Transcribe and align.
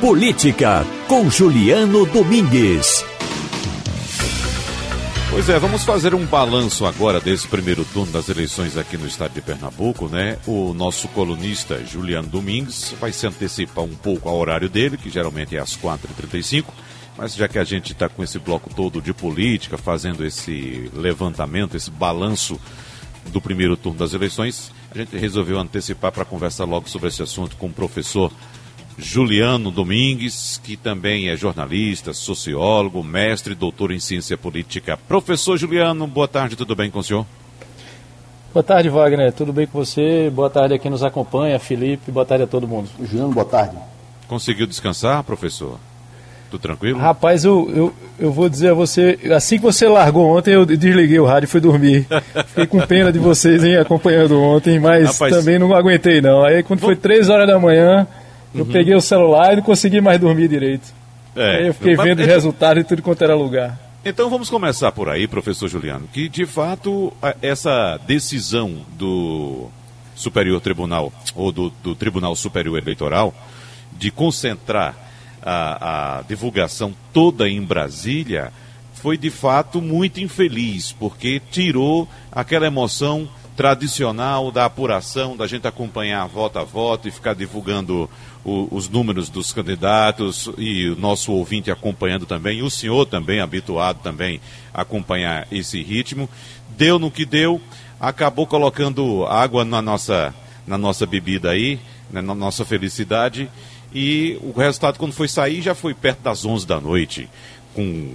Política, 0.00 0.86
com 1.08 1.28
Juliano 1.28 2.06
Domingues. 2.06 3.04
Pois 5.28 5.48
é, 5.48 5.58
vamos 5.58 5.82
fazer 5.82 6.14
um 6.14 6.24
balanço 6.24 6.86
agora 6.86 7.20
desse 7.20 7.48
primeiro 7.48 7.84
turno 7.84 8.12
das 8.12 8.28
eleições 8.28 8.76
aqui 8.76 8.96
no 8.96 9.08
estado 9.08 9.34
de 9.34 9.42
Pernambuco, 9.42 10.06
né? 10.06 10.38
O 10.46 10.72
nosso 10.72 11.08
colunista 11.08 11.84
Juliano 11.84 12.28
Domingues 12.28 12.94
vai 13.00 13.10
se 13.10 13.26
antecipar 13.26 13.82
um 13.82 13.94
pouco 13.96 14.28
ao 14.28 14.38
horário 14.38 14.68
dele, 14.68 14.96
que 14.96 15.10
geralmente 15.10 15.56
é 15.56 15.58
às 15.58 15.76
4h35, 15.76 16.66
mas 17.16 17.34
já 17.34 17.48
que 17.48 17.58
a 17.58 17.64
gente 17.64 17.90
está 17.90 18.08
com 18.08 18.22
esse 18.22 18.38
bloco 18.38 18.72
todo 18.72 19.02
de 19.02 19.12
política, 19.12 19.76
fazendo 19.76 20.24
esse 20.24 20.88
levantamento, 20.94 21.76
esse 21.76 21.90
balanço 21.90 22.60
do 23.32 23.40
primeiro 23.40 23.76
turno 23.76 23.98
das 23.98 24.14
eleições, 24.14 24.70
a 24.92 24.96
gente 24.96 25.16
resolveu 25.16 25.58
antecipar 25.58 26.12
para 26.12 26.24
conversar 26.24 26.66
logo 26.66 26.88
sobre 26.88 27.08
esse 27.08 27.20
assunto 27.20 27.56
com 27.56 27.66
o 27.66 27.72
professor 27.72 28.30
Juliano 28.98 29.70
Domingues, 29.70 30.60
que 30.62 30.76
também 30.76 31.28
é 31.28 31.36
jornalista, 31.36 32.12
sociólogo, 32.12 33.02
mestre 33.04 33.52
e 33.52 33.56
doutor 33.56 33.92
em 33.92 34.00
ciência 34.00 34.36
política. 34.36 34.98
Professor 35.06 35.56
Juliano, 35.56 36.04
boa 36.06 36.26
tarde, 36.26 36.56
tudo 36.56 36.74
bem 36.74 36.90
com 36.90 36.98
o 36.98 37.02
senhor? 37.02 37.24
Boa 38.52 38.62
tarde, 38.62 38.88
Wagner, 38.88 39.32
tudo 39.32 39.52
bem 39.52 39.68
com 39.68 39.78
você? 39.78 40.28
Boa 40.30 40.50
tarde 40.50 40.74
a 40.74 40.78
quem 40.78 40.90
nos 40.90 41.04
acompanha, 41.04 41.60
Felipe, 41.60 42.10
boa 42.10 42.26
tarde 42.26 42.42
a 42.42 42.46
todo 42.48 42.66
mundo. 42.66 42.88
Juliano, 43.00 43.30
boa 43.32 43.46
tarde. 43.46 43.76
Conseguiu 44.26 44.66
descansar, 44.66 45.22
professor? 45.22 45.78
Tudo 46.50 46.60
tranquilo? 46.60 46.98
Rapaz, 46.98 47.44
eu, 47.44 47.70
eu, 47.72 47.94
eu 48.18 48.32
vou 48.32 48.48
dizer 48.48 48.70
a 48.70 48.74
você, 48.74 49.16
assim 49.32 49.58
que 49.58 49.62
você 49.62 49.86
largou 49.86 50.36
ontem, 50.36 50.54
eu 50.54 50.66
desliguei 50.66 51.20
o 51.20 51.26
rádio 51.26 51.46
e 51.46 51.50
fui 51.50 51.60
dormir. 51.60 52.04
Fiquei 52.48 52.66
com 52.66 52.80
pena 52.80 53.12
de 53.12 53.18
vocês, 53.18 53.62
hein, 53.62 53.76
acompanhando 53.76 54.40
ontem, 54.42 54.80
mas 54.80 55.12
Rapaz, 55.12 55.36
também 55.36 55.58
não 55.58 55.72
aguentei 55.72 56.20
não. 56.20 56.42
Aí 56.44 56.64
quando 56.64 56.80
foi 56.80 56.96
três 56.96 57.28
horas 57.28 57.46
da 57.46 57.58
manhã, 57.60 58.08
eu 58.54 58.64
uhum. 58.64 58.72
peguei 58.72 58.94
o 58.94 59.00
celular 59.00 59.52
e 59.52 59.56
não 59.56 59.62
consegui 59.62 60.00
mais 60.00 60.20
dormir 60.20 60.48
direito. 60.48 60.92
É, 61.36 61.56
aí 61.56 61.66
eu 61.68 61.74
fiquei 61.74 61.96
vendo 61.96 62.20
os 62.20 62.26
resultados 62.26 62.82
e 62.82 62.86
tudo 62.86 63.02
quanto 63.02 63.22
era 63.22 63.34
lugar. 63.34 63.78
Então 64.04 64.30
vamos 64.30 64.48
começar 64.48 64.90
por 64.92 65.08
aí, 65.08 65.26
professor 65.26 65.68
Juliano, 65.68 66.08
que 66.12 66.28
de 66.28 66.46
fato 66.46 67.12
essa 67.42 67.98
decisão 68.06 68.76
do 68.96 69.68
Superior 70.14 70.60
Tribunal, 70.60 71.12
ou 71.34 71.52
do, 71.52 71.70
do 71.82 71.94
Tribunal 71.94 72.34
Superior 72.34 72.78
Eleitoral, 72.78 73.34
de 73.92 74.10
concentrar 74.10 74.96
a, 75.42 76.18
a 76.18 76.22
divulgação 76.22 76.94
toda 77.12 77.48
em 77.48 77.60
Brasília, 77.60 78.52
foi 78.94 79.16
de 79.16 79.30
fato 79.30 79.80
muito 79.80 80.20
infeliz, 80.20 80.92
porque 80.92 81.40
tirou 81.50 82.08
aquela 82.32 82.66
emoção 82.66 83.28
tradicional 83.58 84.52
da 84.52 84.66
apuração, 84.66 85.36
da 85.36 85.44
gente 85.44 85.66
acompanhar 85.66 86.24
voto 86.28 86.60
a 86.60 86.62
voto 86.62 87.08
e 87.08 87.10
ficar 87.10 87.34
divulgando 87.34 88.08
o, 88.44 88.68
os 88.70 88.88
números 88.88 89.28
dos 89.28 89.52
candidatos 89.52 90.48
e 90.56 90.88
o 90.90 90.94
nosso 90.94 91.32
ouvinte 91.32 91.68
acompanhando 91.68 92.24
também, 92.24 92.60
e 92.60 92.62
o 92.62 92.70
senhor 92.70 93.04
também, 93.04 93.40
habituado 93.40 93.98
também 94.00 94.40
a 94.72 94.82
acompanhar 94.82 95.48
esse 95.50 95.82
ritmo. 95.82 96.30
Deu 96.76 97.00
no 97.00 97.10
que 97.10 97.26
deu, 97.26 97.60
acabou 97.98 98.46
colocando 98.46 99.26
água 99.26 99.64
na 99.64 99.82
nossa, 99.82 100.32
na 100.64 100.78
nossa 100.78 101.04
bebida 101.04 101.50
aí, 101.50 101.80
na 102.12 102.22
nossa 102.22 102.64
felicidade, 102.64 103.50
e 103.92 104.38
o 104.42 104.52
resultado, 104.52 104.98
quando 104.98 105.12
foi 105.12 105.28
sair, 105.28 105.62
já 105.62 105.74
foi 105.74 105.94
perto 105.94 106.20
das 106.20 106.44
11 106.44 106.66
da 106.66 106.80
noite, 106.80 107.28
com 107.74 108.12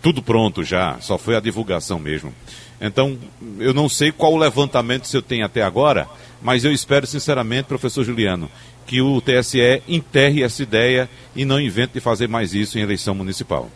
tudo 0.00 0.22
pronto 0.22 0.62
já, 0.62 0.98
só 1.00 1.18
foi 1.18 1.36
a 1.36 1.40
divulgação 1.40 1.98
mesmo. 1.98 2.32
Então, 2.80 3.18
eu 3.58 3.74
não 3.74 3.88
sei 3.88 4.12
qual 4.12 4.32
o 4.32 4.36
levantamento 4.36 5.08
que 5.08 5.16
eu 5.16 5.22
tenho 5.22 5.44
até 5.44 5.62
agora, 5.62 6.08
mas 6.40 6.64
eu 6.64 6.72
espero 6.72 7.06
sinceramente, 7.06 7.64
professor 7.64 8.04
Juliano, 8.04 8.48
que 8.86 9.02
o 9.02 9.20
TSE 9.20 9.82
enterre 9.88 10.42
essa 10.42 10.62
ideia 10.62 11.08
e 11.34 11.44
não 11.44 11.60
invente 11.60 11.94
de 11.94 12.00
fazer 12.00 12.28
mais 12.28 12.54
isso 12.54 12.78
em 12.78 12.82
eleição 12.82 13.14
municipal. 13.14 13.68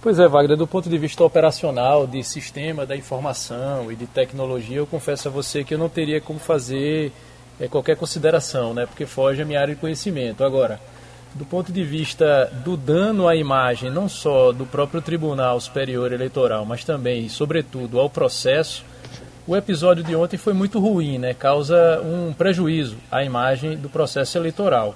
Pois 0.00 0.18
é, 0.18 0.28
Wagner, 0.28 0.56
do 0.56 0.66
ponto 0.66 0.88
de 0.88 0.98
vista 0.98 1.24
operacional, 1.24 2.06
de 2.06 2.22
sistema 2.22 2.84
da 2.84 2.96
informação 2.96 3.90
e 3.90 3.96
de 3.96 4.06
tecnologia, 4.06 4.76
eu 4.76 4.86
confesso 4.86 5.28
a 5.28 5.30
você 5.30 5.64
que 5.64 5.72
eu 5.72 5.78
não 5.78 5.88
teria 5.88 6.20
como 6.20 6.38
fazer 6.38 7.10
é, 7.60 7.68
qualquer 7.68 7.96
consideração, 7.96 8.74
né, 8.74 8.86
porque 8.86 9.06
foge 9.06 9.42
a 9.42 9.44
minha 9.44 9.60
área 9.60 9.74
de 9.74 9.80
conhecimento. 9.80 10.44
Agora, 10.44 10.80
do 11.34 11.44
ponto 11.44 11.72
de 11.72 11.82
vista 11.82 12.50
do 12.64 12.76
dano 12.76 13.26
à 13.26 13.34
imagem, 13.34 13.90
não 13.90 14.08
só 14.08 14.52
do 14.52 14.64
próprio 14.64 15.02
Tribunal 15.02 15.60
Superior 15.60 16.12
Eleitoral, 16.12 16.64
mas 16.64 16.84
também, 16.84 17.28
sobretudo, 17.28 17.98
ao 17.98 18.08
processo, 18.08 18.84
o 19.46 19.56
episódio 19.56 20.02
de 20.02 20.14
ontem 20.14 20.36
foi 20.36 20.52
muito 20.52 20.78
ruim, 20.78 21.18
né? 21.18 21.34
causa 21.34 22.00
um 22.02 22.32
prejuízo 22.32 22.96
à 23.10 23.24
imagem 23.24 23.76
do 23.76 23.88
processo 23.88 24.38
eleitoral. 24.38 24.94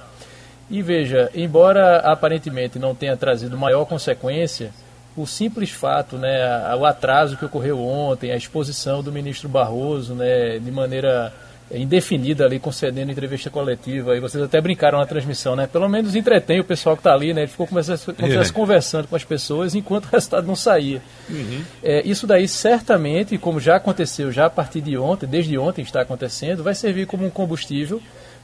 E 0.71 0.81
veja, 0.81 1.31
embora 1.35 1.99
aparentemente 1.99 2.79
não 2.79 2.95
tenha 2.95 3.17
trazido 3.17 3.59
maior 3.59 3.85
consequência, 3.85 4.71
o 5.17 5.27
simples 5.27 5.71
fato, 5.71 6.17
né, 6.17 6.75
o 6.77 6.85
atraso 6.85 7.37
que 7.37 7.45
ocorreu 7.45 7.81
ontem, 7.81 8.31
a 8.31 8.37
exposição 8.37 9.03
do 9.03 9.11
ministro 9.11 9.49
Barroso 9.49 10.15
né, 10.15 10.59
de 10.59 10.71
maneira 10.71 11.33
indefinida 11.73 12.45
ali, 12.45 12.59
concedendo 12.59 13.11
entrevista 13.11 13.51
coletiva, 13.51 14.17
e 14.17 14.21
vocês 14.21 14.43
até 14.43 14.61
brincaram 14.61 14.99
na 14.99 15.07
transmissão, 15.07 15.55
né? 15.55 15.67
Pelo 15.67 15.89
menos 15.89 16.17
entretém 16.17 16.61
o 16.61 16.65
pessoal 16.65 16.97
que 16.97 17.01
está 17.01 17.13
ali, 17.13 17.35
né? 17.35 17.43
Ele 17.43 17.51
ficou 17.51 17.67
começando, 17.67 18.15
é. 18.19 18.53
conversando 18.53 19.09
com 19.09 19.17
as 19.17 19.25
pessoas 19.25 19.75
enquanto 19.75 20.07
o 20.07 20.09
resultado 20.13 20.47
não 20.47 20.57
saía. 20.57 21.03
Uhum. 21.29 21.63
É, 21.83 22.03
isso 22.07 22.27
daí 22.27 22.49
certamente, 22.49 23.37
como 23.37 23.61
já 23.61 23.77
aconteceu 23.77 24.33
já 24.33 24.47
a 24.47 24.51
partir 24.51 24.81
de 24.81 24.97
ontem, 24.97 25.27
desde 25.27 25.59
ontem 25.59 25.83
está 25.83 26.01
acontecendo, 26.01 26.63
vai 26.63 26.75
servir 26.75 27.07
como 27.07 27.27
um 27.27 27.31
combustível 27.31 28.01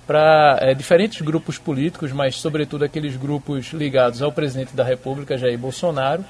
para 0.06 0.58
é, 0.60 0.74
diferentes 0.74 1.22
grupos 1.22 1.56
políticos, 1.56 2.12
mas 2.12 2.36
sobretudo 2.36 2.84
aqueles 2.84 3.16
grupos 3.16 3.72
ligados 3.72 4.20
ao 4.20 4.30
presidente 4.30 4.76
da 4.76 4.84
República, 4.84 5.38
Jair 5.38 5.58
Bolsonaro, 5.58 6.24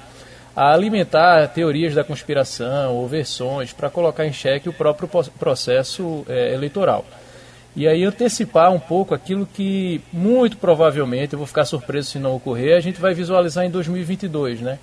a 0.55 0.73
alimentar 0.73 1.47
teorias 1.49 1.93
da 1.93 2.03
conspiração 2.03 2.95
ou 2.95 3.07
versões 3.07 3.73
para 3.73 3.89
colocar 3.89 4.25
em 4.25 4.31
xeque 4.31 4.69
o 4.69 4.73
próprio 4.73 5.09
processo 5.37 6.25
é, 6.29 6.53
eleitoral. 6.53 7.05
E 7.75 7.87
aí 7.89 8.05
antecipar 8.05 8.71
um 8.71 8.79
pouco 8.79 9.13
aquilo 9.13 9.45
que 9.45 10.01
muito 10.13 10.55
provavelmente, 10.55 11.33
eu 11.33 11.39
vou 11.39 11.45
ficar 11.45 11.65
surpreso 11.65 12.09
se 12.11 12.19
não 12.19 12.33
ocorrer, 12.33 12.77
a 12.77 12.79
gente 12.79 13.01
vai 13.01 13.13
visualizar 13.13 13.65
em 13.65 13.69
2022, 13.69 14.61
né? 14.61 14.79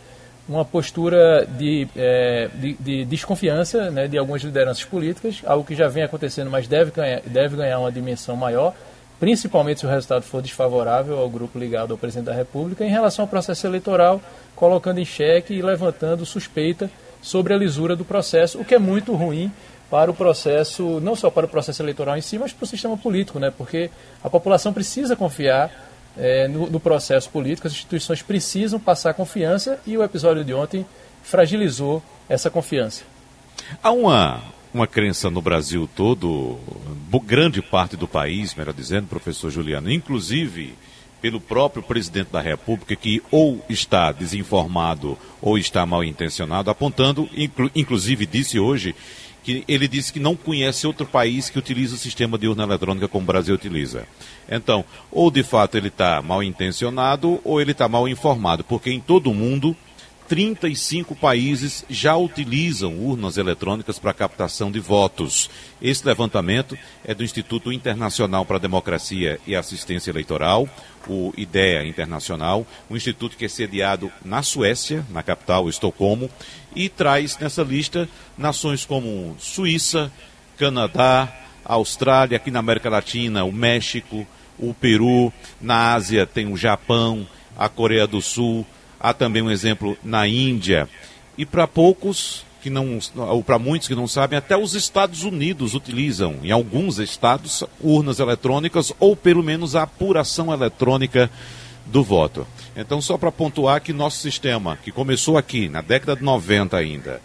Uma 0.47 0.65
postura 0.65 1.47
de, 1.47 1.89
é, 1.97 2.51
de, 2.53 2.75
de, 2.75 3.05
desconfiança 3.07 3.91
né, 3.91 4.09
de 4.09 4.19
algumas 4.19 4.43
lideranças 4.43 4.85
políticas, 4.85 5.41
algo 5.47 5.65
que 5.65 5.75
já 5.75 5.89
vem 5.89 6.03
acontecendo, 6.03 6.51
mas 6.51 6.69
deve 6.69 6.91
ganhar, 6.91 7.21
deve 7.25 7.57
ganhar 7.57 7.79
uma 7.79 7.93
dimensão 7.93 8.37
maior, 8.37 8.75
principalmente 9.23 9.79
se 9.79 9.87
o 9.87 9.89
resultado 9.89 10.25
for 10.25 10.43
desfavorável 10.43 11.17
ao 11.17 11.31
grupo 11.31 11.57
ligado 11.57 11.93
ao 11.93 11.97
presidente 11.97 12.27
da 12.27 12.35
República, 12.35 12.85
em 12.85 12.91
relação 12.91 13.23
ao 13.23 13.29
processo 13.29 13.65
eleitoral, 13.65 14.21
colocando 14.57 14.99
em 14.99 15.05
xeque 15.05 15.55
e 15.55 15.63
levantando 15.63 16.27
suspeita 16.27 16.91
sobre 17.23 17.55
a 17.55 17.57
lisura 17.57 17.95
do 17.95 18.05
processo, 18.05 18.61
o 18.61 18.65
que 18.65 18.75
é 18.75 18.81
muito 18.81 19.15
ruim 19.15 19.49
para 19.89 20.11
o 20.11 20.15
processo, 20.15 20.99
não 20.99 21.15
só 21.15 21.31
para 21.31 21.47
o 21.47 21.49
processo 21.49 21.81
eleitoral 21.81 22.17
em 22.17 22.21
si, 22.21 22.37
mas 22.37 22.53
para 22.53 22.65
o 22.65 22.67
sistema 22.67 22.97
político, 22.97 23.39
né? 23.39 23.53
porque 23.57 23.93
a 24.25 24.29
população 24.29 24.73
precisa 24.73 25.15
confiar 25.15 25.71
é, 26.19 26.49
no, 26.49 26.69
no, 26.69 26.81
processo 26.81 27.31
político, 27.31 27.69
as 27.69 27.75
instituições 27.75 28.23
precisam 28.23 28.81
passar 28.81 29.15
confiança 29.15 29.79
e 29.87 29.97
o 29.97 30.03
episódio 30.03 30.43
de 30.43 30.53
ontem 30.53 30.85
fragilizou 31.23 32.03
essa 32.29 32.51
confiança. 32.51 33.05
Há 33.81 33.93
uma, 33.93 34.43
uma 34.73 34.87
crença 34.87 35.31
no 35.31 35.43
Brasil 35.43 35.89
todo, 35.95 36.59
grande 37.25 37.61
parte 37.61 37.97
do 37.97 38.09
país, 38.09 38.55
melhor 38.55 38.73
dizendo, 38.73 39.07
professor 39.07 39.51
Juliano, 39.51 39.91
inclusive 39.91 40.75
pelo 41.21 41.41
próprio 41.41 41.83
presidente 41.83 42.33
da 42.33 42.41
República, 42.41 42.97
que 42.97 43.23
ou 43.31 43.65
está 43.69 44.11
desinformado 44.11 45.17
ou 45.41 45.57
está 45.57 45.87
mal 45.87 46.03
intencionado, 46.03 46.69
apontando, 46.69 47.29
inclu, 47.37 47.71
inclusive 47.77 48.27
disse 48.27 48.59
hoje, 48.59 48.95
que 49.45 49.65
ele 49.69 49.87
disse 49.87 50.13
que 50.13 50.21
não 50.21 50.37
conhece 50.37 50.87
outro 50.87 51.07
país 51.07 51.51
que 51.51 51.59
utiliza 51.59 51.95
o 51.95 51.99
sistema 51.99 52.39
de 52.39 52.49
urna 52.49 52.65
eletrônica 52.65 53.09
como 53.09 53.25
o 53.25 53.27
Brasil 53.27 53.55
utiliza. 53.55 54.07
Então, 54.49 54.85
ou 55.11 55.31
de 55.31 55.43
fato 55.43 55.77
ele 55.77 55.89
está 55.89 56.23
mal 56.23 56.43
intencionado 56.43 57.41
ou 57.45 57.61
ele 57.61 57.73
está 57.73 57.89
mal 57.89 58.09
informado, 58.09 58.65
porque 58.65 58.91
em 58.91 59.01
todo 59.01 59.31
o 59.31 59.35
mundo 59.35 59.77
35 60.29 61.15
países 61.15 61.85
já 61.91 62.17
utilizam 62.17 62.99
urnas 62.99 63.37
eletrônicas 63.37 63.99
para 63.99 64.15
captação 64.15 64.71
de 64.71 64.81
votos. 64.81 65.51
Esse 65.81 66.07
levantamento 66.07 66.77
é 67.05 67.15
do 67.15 67.25
Instituto 67.25 67.73
Internacional 67.73 68.45
para 68.45 68.57
a 68.57 68.61
Democracia 68.61 69.39
e 69.47 69.55
Assistência 69.55 70.11
Eleitoral, 70.11 70.69
o 71.07 71.33
IDEA 71.37 71.87
Internacional, 71.87 72.67
um 72.89 72.97
instituto 72.97 73.37
que 73.37 73.45
é 73.45 73.49
sediado 73.49 74.11
na 74.25 74.43
Suécia, 74.43 75.05
na 75.11 75.23
capital 75.23 75.69
Estocolmo, 75.69 76.31
e 76.75 76.89
traz 76.89 77.37
nessa 77.39 77.63
lista 77.63 78.09
nações 78.39 78.85
como 78.87 79.37
Suíça, 79.39 80.11
Canadá, 80.57 81.33
Austrália, 81.65 82.37
aqui 82.37 82.51
na 82.51 82.61
América 82.61 82.89
Latina, 82.89 83.45
o 83.45 83.53
México, 83.53 84.27
o 84.59 84.73
Peru, 84.73 85.33
na 85.61 85.95
Ásia 85.95 86.27
tem 86.27 86.51
o 86.53 86.57
Japão, 86.57 87.27
a 87.57 87.69
Coreia 87.69 88.07
do 88.07 88.21
Sul, 88.21 88.67
Há 89.03 89.13
também 89.13 89.43
um 89.43 89.51
exemplo 89.51 89.99
na 90.05 90.29
Índia. 90.29 90.89
E 91.37 91.45
para 91.45 91.67
poucos 91.67 92.45
que 92.63 92.71
não, 92.71 93.01
ou 93.17 93.43
para 93.43 93.59
muitos 93.59 93.89
que 93.89 93.95
não 93.97 94.07
sabem, 94.07 94.39
até 94.39 94.57
os 94.57 94.75
Estados 94.75 95.25
Unidos 95.25 95.75
utilizam, 95.75 96.37
em 96.45 96.53
alguns 96.53 97.01
estados, 97.01 97.65
urnas 97.81 98.21
eletrônicas 98.21 98.93
ou 99.01 99.17
pelo 99.17 99.43
menos 99.43 99.75
a 99.75 99.83
apuração 99.83 100.53
eletrônica 100.53 101.29
do 101.87 102.05
voto. 102.05 102.47
Então, 102.77 103.03
só 103.03 103.19
para 103.19 103.33
pontuar 103.33 103.83
que 103.83 103.93
nosso 103.93 104.19
sistema, 104.19 104.77
que 104.77 104.93
começou 104.93 105.37
aqui 105.37 105.69
na 105.69 105.81
década 105.81 106.15
de 106.15 106.23
90 106.23 106.77
ainda, 106.77 107.21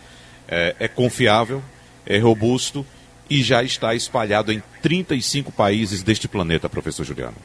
é, 0.47 0.75
é 0.79 0.87
confiável, 0.87 1.61
é 2.03 2.17
robusto 2.17 2.83
e 3.29 3.43
já 3.43 3.61
está 3.61 3.93
espalhado 3.93 4.51
em 4.51 4.63
35 4.81 5.51
países 5.51 6.01
deste 6.01 6.27
planeta, 6.27 6.67
professor 6.67 7.05
Juliano. 7.05 7.37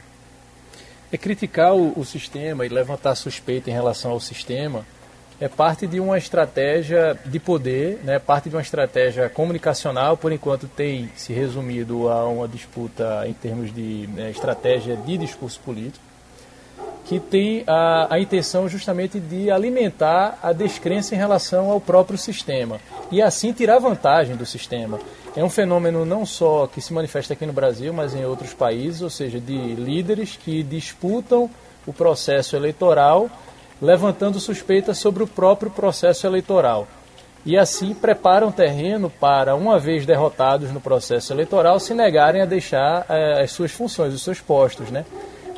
É 1.13 1.17
criticar 1.17 1.75
o, 1.75 1.93
o 1.97 2.03
sistema 2.03 2.65
e 2.65 2.69
levantar 2.69 3.13
suspeita 3.13 3.69
em 3.69 3.73
relação 3.73 4.09
ao 4.09 4.19
sistema 4.19 4.83
é 5.39 5.47
parte 5.47 5.85
de 5.85 5.99
uma 5.99 6.17
estratégia 6.17 7.15
de 7.23 7.39
poder, 7.39 7.99
né, 8.03 8.17
parte 8.17 8.49
de 8.49 8.55
uma 8.55 8.61
estratégia 8.63 9.29
comunicacional, 9.29 10.17
por 10.17 10.31
enquanto 10.31 10.67
tem 10.67 11.11
se 11.15 11.31
resumido 11.31 12.09
a 12.09 12.27
uma 12.27 12.47
disputa 12.47 13.27
em 13.27 13.33
termos 13.33 13.71
de 13.71 14.07
né, 14.07 14.31
estratégia 14.31 14.95
de 14.95 15.17
discurso 15.17 15.59
político, 15.59 16.03
que 17.05 17.19
tem 17.19 17.63
a, 17.67 18.13
a 18.15 18.19
intenção 18.19 18.67
justamente 18.69 19.19
de 19.19 19.51
alimentar 19.51 20.39
a 20.41 20.53
descrença 20.53 21.13
em 21.13 21.17
relação 21.17 21.69
ao 21.69 21.81
próprio 21.81 22.17
sistema 22.17 22.79
e 23.11 23.21
assim 23.21 23.51
tirar 23.51 23.79
vantagem 23.79 24.35
do 24.35 24.45
sistema. 24.45 24.99
É 25.35 25.43
um 25.43 25.49
fenômeno 25.49 26.05
não 26.05 26.25
só 26.25 26.67
que 26.67 26.79
se 26.79 26.93
manifesta 26.93 27.33
aqui 27.33 27.45
no 27.45 27.53
Brasil, 27.53 27.91
mas 27.91 28.15
em 28.15 28.25
outros 28.25 28.53
países, 28.53 29.01
ou 29.01 29.09
seja, 29.09 29.39
de 29.39 29.75
líderes 29.75 30.37
que 30.37 30.63
disputam 30.63 31.49
o 31.85 31.91
processo 31.91 32.55
eleitoral 32.55 33.29
levantando 33.81 34.39
suspeitas 34.39 34.97
sobre 34.97 35.23
o 35.23 35.27
próprio 35.27 35.69
processo 35.69 36.25
eleitoral. 36.25 36.87
E 37.45 37.57
assim 37.57 37.93
preparam 37.93 38.51
terreno 38.51 39.09
para, 39.09 39.53
uma 39.55 39.77
vez 39.77 40.05
derrotados 40.05 40.71
no 40.71 40.79
processo 40.79 41.33
eleitoral, 41.33 41.77
se 41.79 41.93
negarem 41.93 42.41
a 42.41 42.45
deixar 42.45 43.05
eh, 43.09 43.41
as 43.43 43.51
suas 43.51 43.71
funções, 43.71 44.13
os 44.13 44.23
seus 44.23 44.39
postos. 44.39 44.89
Né? 44.89 45.03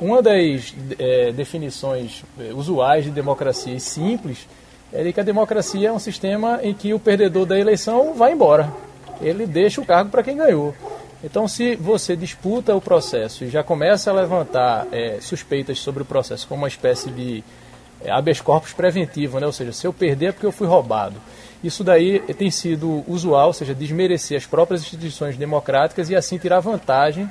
Uma 0.02 0.22
das 0.22 0.74
eh, 1.00 1.32
definições 1.32 2.24
eh, 2.40 2.52
usuais 2.54 3.06
de 3.06 3.12
democracia 3.12 3.80
simples 3.80 4.48
é 4.92 5.04
de 5.04 5.14
que 5.14 5.20
a 5.20 5.24
democracia 5.24 5.90
é 5.90 5.92
um 5.92 6.00
sistema 6.00 6.60
em 6.62 6.74
que 6.74 6.94
o 6.94 7.00
perdedor 7.00 7.46
da 7.46 7.58
eleição 7.58 8.14
vai 8.14 8.34
embora. 8.34 8.72
Ele 9.22 9.46
deixa 9.46 9.80
o 9.80 9.86
cargo 9.86 10.10
para 10.10 10.24
quem 10.24 10.36
ganhou. 10.36 10.76
Então, 11.24 11.48
se 11.48 11.76
você 11.76 12.16
disputa 12.16 12.76
o 12.76 12.82
processo 12.82 13.46
e 13.46 13.50
já 13.50 13.64
começa 13.64 14.12
a 14.12 14.14
levantar 14.14 14.86
suspeitas 15.22 15.80
sobre 15.80 16.04
o 16.04 16.06
processo 16.06 16.48
como 16.48 16.62
uma 16.62 16.68
espécie 16.68 17.10
de 17.10 17.44
é, 18.06 18.12
habeas 18.12 18.42
corpus 18.42 18.74
preventivo, 18.74 19.40
né? 19.40 19.46
ou 19.46 19.52
seja, 19.52 19.72
se 19.72 19.88
eu 19.88 19.94
perder 19.94 20.28
é 20.28 20.32
porque 20.32 20.46
eu 20.46 20.52
fui 20.52 20.68
roubado. 20.68 21.16
Isso 21.64 21.84
daí 21.84 22.20
tem 22.34 22.52
sido 22.52 23.04
usual, 23.08 23.48
ou 23.48 23.54
seja, 23.54 23.74
desmerecer 23.74 24.38
as 24.38 24.46
próprias 24.46 24.82
instituições 24.82 25.38
democráticas 25.38 26.10
e 26.10 26.16
assim 26.16 26.38
tirar 26.38 26.60
vantagem 26.60 27.30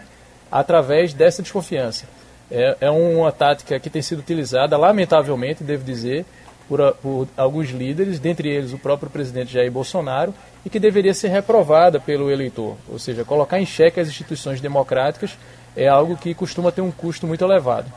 através 0.50 1.12
dessa 1.12 1.42
desconfiança. 1.42 2.06
É, 2.50 2.76
é 2.82 2.90
uma 2.90 3.32
tática 3.32 3.78
que 3.80 3.90
tem 3.90 4.02
sido 4.02 4.18
utilizada, 4.18 4.76
lamentavelmente, 4.76 5.64
devo 5.64 5.84
dizer, 5.84 6.24
por, 6.68 6.94
por, 6.96 7.28
alguns 7.36 7.70
líderes, 7.70 8.18
dentre 8.18 8.48
eles 8.48 8.72
o 8.72 8.78
próprio 8.78 9.10
presidente 9.10 9.52
Jair 9.52 9.70
Bolsonaro, 9.70 10.34
e 10.64 10.70
que 10.70 10.78
deveria 10.78 11.14
ser 11.14 11.28
reprovada 11.28 12.00
pelo 12.00 12.30
eleitor. 12.30 12.76
Ou 12.88 12.98
seja, 12.98 13.24
colocar 13.24 13.60
em 13.60 13.66
xeque 13.66 14.00
as 14.00 14.08
instituições 14.08 14.60
democráticas 14.60 15.36
é 15.76 15.88
algo 15.88 16.16
que 16.16 16.34
costuma 16.34 16.70
ter 16.70 16.80
um 16.80 16.90
custo 16.90 17.26
muito 17.26 17.44
elevado. 17.44 17.90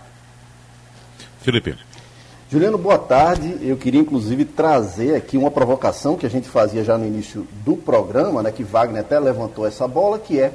Felipe. 1.41 1.75
Juliano, 2.49 2.77
boa 2.77 2.97
tarde. 2.97 3.57
Eu 3.61 3.75
queria 3.75 3.99
inclusive 3.99 4.45
trazer 4.45 5.15
aqui 5.15 5.38
uma 5.38 5.51
provocação 5.51 6.15
que 6.15 6.25
a 6.25 6.29
gente 6.29 6.47
fazia 6.47 6.83
já 6.83 6.97
no 6.97 7.05
início 7.05 7.45
do 7.65 7.75
programa, 7.75 8.41
né, 8.41 8.51
que 8.51 8.63
Wagner 8.63 9.01
até 9.01 9.19
levantou 9.19 9.67
essa 9.67 9.88
bola, 9.88 10.17
que 10.17 10.39
é 10.39 10.53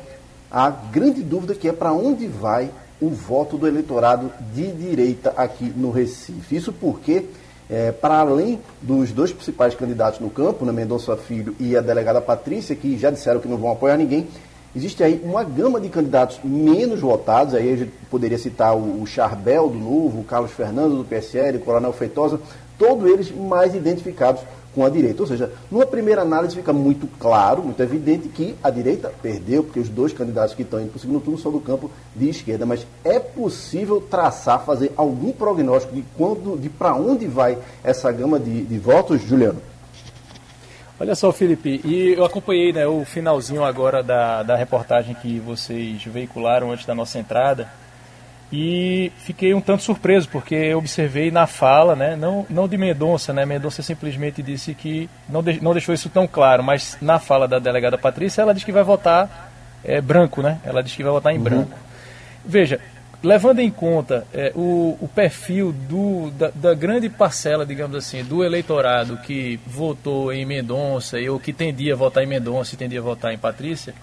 a 0.51 0.71
grande 0.71 1.23
dúvida 1.23 1.55
que 1.55 1.69
é 1.69 1.73
para 1.73 1.93
onde 1.93 2.27
vai 2.27 2.71
o 3.03 3.11
voto 3.11 3.59
do 3.59 3.67
eleitorado 3.67 4.31
de 4.55 4.71
direita 4.71 5.35
aqui 5.37 5.73
no 5.77 5.91
Recife. 5.91 6.55
Isso 6.55 6.73
porque, 6.73 7.25
é, 7.69 7.91
para 7.91 8.21
além 8.21 8.61
dos 8.81 9.11
dois 9.11 9.33
principais 9.33 9.75
candidatos 9.75 10.21
no 10.21 10.31
campo, 10.31 10.65
né, 10.65 10.71
Mendonça 10.71 11.17
Filho 11.17 11.55
e 11.59 11.77
a 11.77 11.81
delegada 11.81 12.21
Patrícia, 12.21 12.77
que 12.77 12.97
já 12.97 13.11
disseram 13.11 13.41
que 13.41 13.49
não 13.49 13.57
vão 13.57 13.73
apoiar 13.73 13.97
ninguém, 13.97 14.29
Existe 14.75 15.05
aí 15.05 15.21
uma 15.23 15.45
gama 15.45 15.79
de 15.79 15.91
candidatos 15.91 16.41
menos 16.43 16.99
votados, 16.99 17.53
aí 17.53 17.75
a 17.75 17.77
gente 17.77 17.93
poderia 18.11 18.39
citar 18.39 18.75
o, 18.75 19.07
Charbel 19.07 19.69
do 19.69 19.79
Novo, 19.79 20.21
o 20.21 20.25
Carlos 20.25 20.51
Fernando 20.51 20.97
do 20.97 21.05
PSL, 21.05 21.59
o 21.59 21.61
Coronel 21.61 21.93
Feitosa, 21.93 22.41
todos 22.79 23.05
eles 23.05 23.31
mais 23.31 23.75
identificados 23.75 24.41
com 24.75 24.85
a 24.85 24.91
direita. 24.91 25.23
Ou 25.23 25.29
seja, 25.29 25.51
numa 25.71 25.87
primeira 25.87 26.23
análise 26.23 26.57
fica 26.57 26.73
muito 26.73 27.07
claro, 27.19 27.63
muito 27.63 27.83
evidente 27.83 28.29
que 28.29 28.55
a 28.63 28.71
direita 28.71 29.13
perdeu, 29.23 29.65
porque 29.65 29.81
os 29.81 29.89
dois 29.89 30.13
candidatos 30.13 30.55
que 30.55 30.63
estão 30.63 30.81
indo 30.81 30.91
para 30.91 30.97
o 30.97 31.01
segundo 31.01 31.21
turno 31.21 31.39
são 31.39 31.53
do 31.53 31.61
campo 31.61 31.91
de 32.15 32.29
esquerda. 32.29 32.67
Mas 32.67 32.87
é 33.05 33.19
possível 33.19 34.01
traçar, 34.01 34.65
fazer 34.65 34.93
algum 34.97 35.33
prognóstico 35.33 35.95
de 35.95 36.05
quando, 36.17 36.59
de 36.59 36.69
para 36.69 36.95
onde 36.95 37.27
vai 37.27 37.59
essa 37.83 38.11
gama 38.11 38.39
de, 38.39 38.65
de 38.65 38.79
votos, 38.79 39.21
Juliano? 39.23 39.61
Olha 41.01 41.15
só, 41.17 41.33
Felipe, 41.33 41.81
e 41.85 42.13
eu 42.13 42.25
acompanhei 42.25 42.73
né, 42.73 42.87
o 42.87 43.05
finalzinho 43.05 43.65
agora 43.65 44.03
da, 44.03 44.43
da 44.45 44.57
reportagem 44.57 45.17
que 45.17 45.41
vocês 45.41 46.05
veicularam 46.05 46.71
antes 46.71 46.87
da 46.87 46.95
nossa 46.95 47.19
entrada 47.19 47.82
e 48.53 49.11
fiquei 49.17 49.55
um 49.55 49.61
tanto 49.61 49.83
surpreso 49.83 50.29
porque 50.29 50.55
eu 50.55 50.79
observei 50.79 51.31
na 51.31 51.47
fala, 51.47 51.97
né, 51.97 52.15
não, 52.15 52.47
não 52.51 52.69
de 52.69 52.77
Mendonça, 52.77 53.33
né, 53.33 53.47
Mendonça 53.47 53.83
simplesmente 53.83 54.43
disse 54.43 54.75
que 54.75 55.09
não, 55.29 55.43
de, 55.43 55.63
não 55.63 55.73
deixou 55.73 55.95
isso 55.95 56.11
tão 56.11 56.27
claro, 56.27 56.63
mas 56.63 56.99
na 57.01 57.19
fala 57.19 57.49
da 57.49 57.59
delegada 57.59 57.97
Patrícia 57.97 58.43
ela 58.43 58.53
diz 58.53 58.63
que 58.63 58.71
vai 58.71 58.85
votar 58.85 59.51
é, 59.83 60.01
branco, 60.03 60.43
né, 60.43 60.59
ela 60.65 60.83
diz 60.83 60.95
que 60.95 61.03
vai 61.03 61.13
votar 61.13 61.33
em 61.33 61.39
uhum. 61.39 61.45
branco. 61.45 61.79
Veja, 62.45 62.79
levando 63.23 63.61
em 63.61 63.71
conta 63.71 64.27
é, 64.35 64.53
o, 64.55 64.99
o, 65.01 65.09
perfil 65.09 65.73
do, 65.73 66.31
da, 66.33 66.51
da, 66.55 66.75
grande 66.75 67.09
parcela, 67.09 67.65
digamos 67.65 67.97
assim, 67.97 68.23
do 68.25 68.45
eleitorado 68.45 69.17
que 69.19 69.59
votou 69.67 70.33
em 70.33 70.45
Mendonça 70.45 71.19
ou 71.31 71.39
que 71.39 71.53
tendia 71.53 71.95
a 71.95 71.97
votar 71.97 72.23
em 72.23 72.27
Mendonça 72.27 72.75
e 72.75 72.79
tendia 72.79 72.99
a 72.99 73.03
votar 73.03 73.33
em 73.33 73.39
Patrícia, 73.39 73.95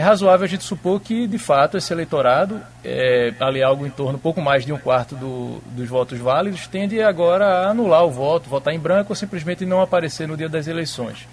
é 0.00 0.02
razoável 0.02 0.46
a 0.46 0.48
gente 0.48 0.64
supor 0.64 0.98
que, 0.98 1.26
de 1.26 1.36
fato, 1.36 1.76
esse 1.76 1.92
eleitorado, 1.92 2.58
é, 2.82 3.34
ali 3.38 3.62
algo 3.62 3.86
em 3.86 3.90
torno, 3.90 4.18
pouco 4.18 4.40
mais 4.40 4.64
de 4.64 4.72
um 4.72 4.78
quarto 4.78 5.14
do, 5.14 5.60
dos 5.76 5.86
votos 5.90 6.18
válidos, 6.18 6.66
tende 6.66 7.02
agora 7.02 7.44
a 7.44 7.68
anular 7.68 8.02
o 8.06 8.10
voto, 8.10 8.48
votar 8.48 8.72
em 8.72 8.78
branco 8.78 9.12
ou 9.12 9.14
simplesmente 9.14 9.66
não 9.66 9.82
aparecer 9.82 10.26
no 10.26 10.38
dia 10.38 10.48
das 10.48 10.66
eleições. 10.66 11.28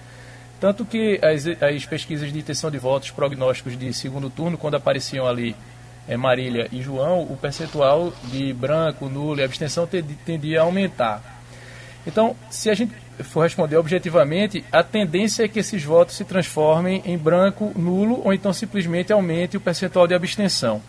Tanto 0.59 0.83
que 0.83 1.17
as, 1.23 1.47
as 1.47 1.85
pesquisas 1.85 2.29
de 2.33 2.39
intenção 2.39 2.69
de 2.69 2.77
votos, 2.77 3.09
prognósticos 3.09 3.79
de 3.79 3.93
segundo 3.93 4.29
turno, 4.29 4.57
quando 4.57 4.75
apareciam 4.75 5.25
ali 5.25 5.55
é, 6.05 6.17
Marília 6.17 6.67
e 6.69 6.81
João, 6.81 7.21
o 7.21 7.37
percentual 7.37 8.11
de 8.25 8.51
branco, 8.51 9.07
nulo 9.07 9.39
e 9.39 9.45
abstenção 9.45 9.87
tendia 10.25 10.59
a 10.59 10.63
aumentar. 10.63 11.36
Então, 12.07 12.37
se 12.49 12.69
a 12.69 12.73
gente 12.73 12.93
for 13.19 13.41
responder 13.41 13.75
objetivamente, 13.75 14.63
a 14.71 14.81
tendência 14.81 15.43
é 15.43 15.47
que 15.47 15.59
esses 15.59 15.83
votos 15.83 16.15
se 16.15 16.23
transformem 16.23 17.03
em 17.05 17.17
branco, 17.17 17.73
nulo 17.75 18.21
ou 18.23 18.33
então 18.33 18.53
simplesmente 18.53 19.11
aumente 19.11 19.57
o 19.57 19.59
percentual 19.59 20.07
de 20.07 20.15
abstenção. 20.15 20.81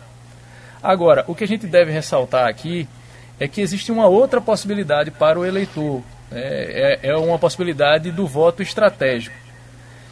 Agora, 0.81 1.25
o 1.27 1.35
que 1.35 1.43
a 1.43 1.47
gente 1.47 1.67
deve 1.67 1.91
ressaltar 1.91 2.47
aqui 2.47 2.87
é 3.37 3.49
que 3.49 3.59
existe 3.59 3.91
uma 3.91 4.07
outra 4.07 4.39
possibilidade 4.39 5.11
para 5.11 5.37
o 5.37 5.45
eleitor. 5.45 6.01
É, 6.31 6.99
é, 7.03 7.09
é 7.09 7.17
uma 7.17 7.37
possibilidade 7.37 8.11
do 8.11 8.25
voto 8.25 8.61
estratégico. 8.61 9.35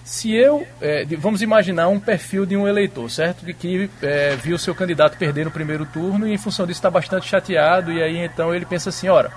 Se 0.04 0.34
eu, 0.34 0.66
é, 0.82 1.06
vamos 1.18 1.42
imaginar 1.42 1.88
um 1.90 2.00
perfil 2.00 2.46
de 2.46 2.58
um 2.58 2.68
eleitor, 2.68 3.10
certo? 3.10 3.46
Que, 3.46 3.54
que 3.54 3.90
é, 4.02 4.36
viu 4.36 4.58
seu 4.58 4.74
candidato 4.74 5.18
perder 5.18 5.46
no 5.46 5.52
primeiro 5.52 5.86
turno 5.86 6.28
e 6.28 6.34
em 6.34 6.38
função 6.38 6.66
disso 6.66 6.80
está 6.80 6.90
bastante 6.90 7.28
chateado 7.28 7.92
e 7.92 8.02
aí 8.02 8.18
então 8.18 8.54
ele 8.56 8.66
pensa 8.66 8.90
assim, 8.90 9.10
ora, 9.10 9.32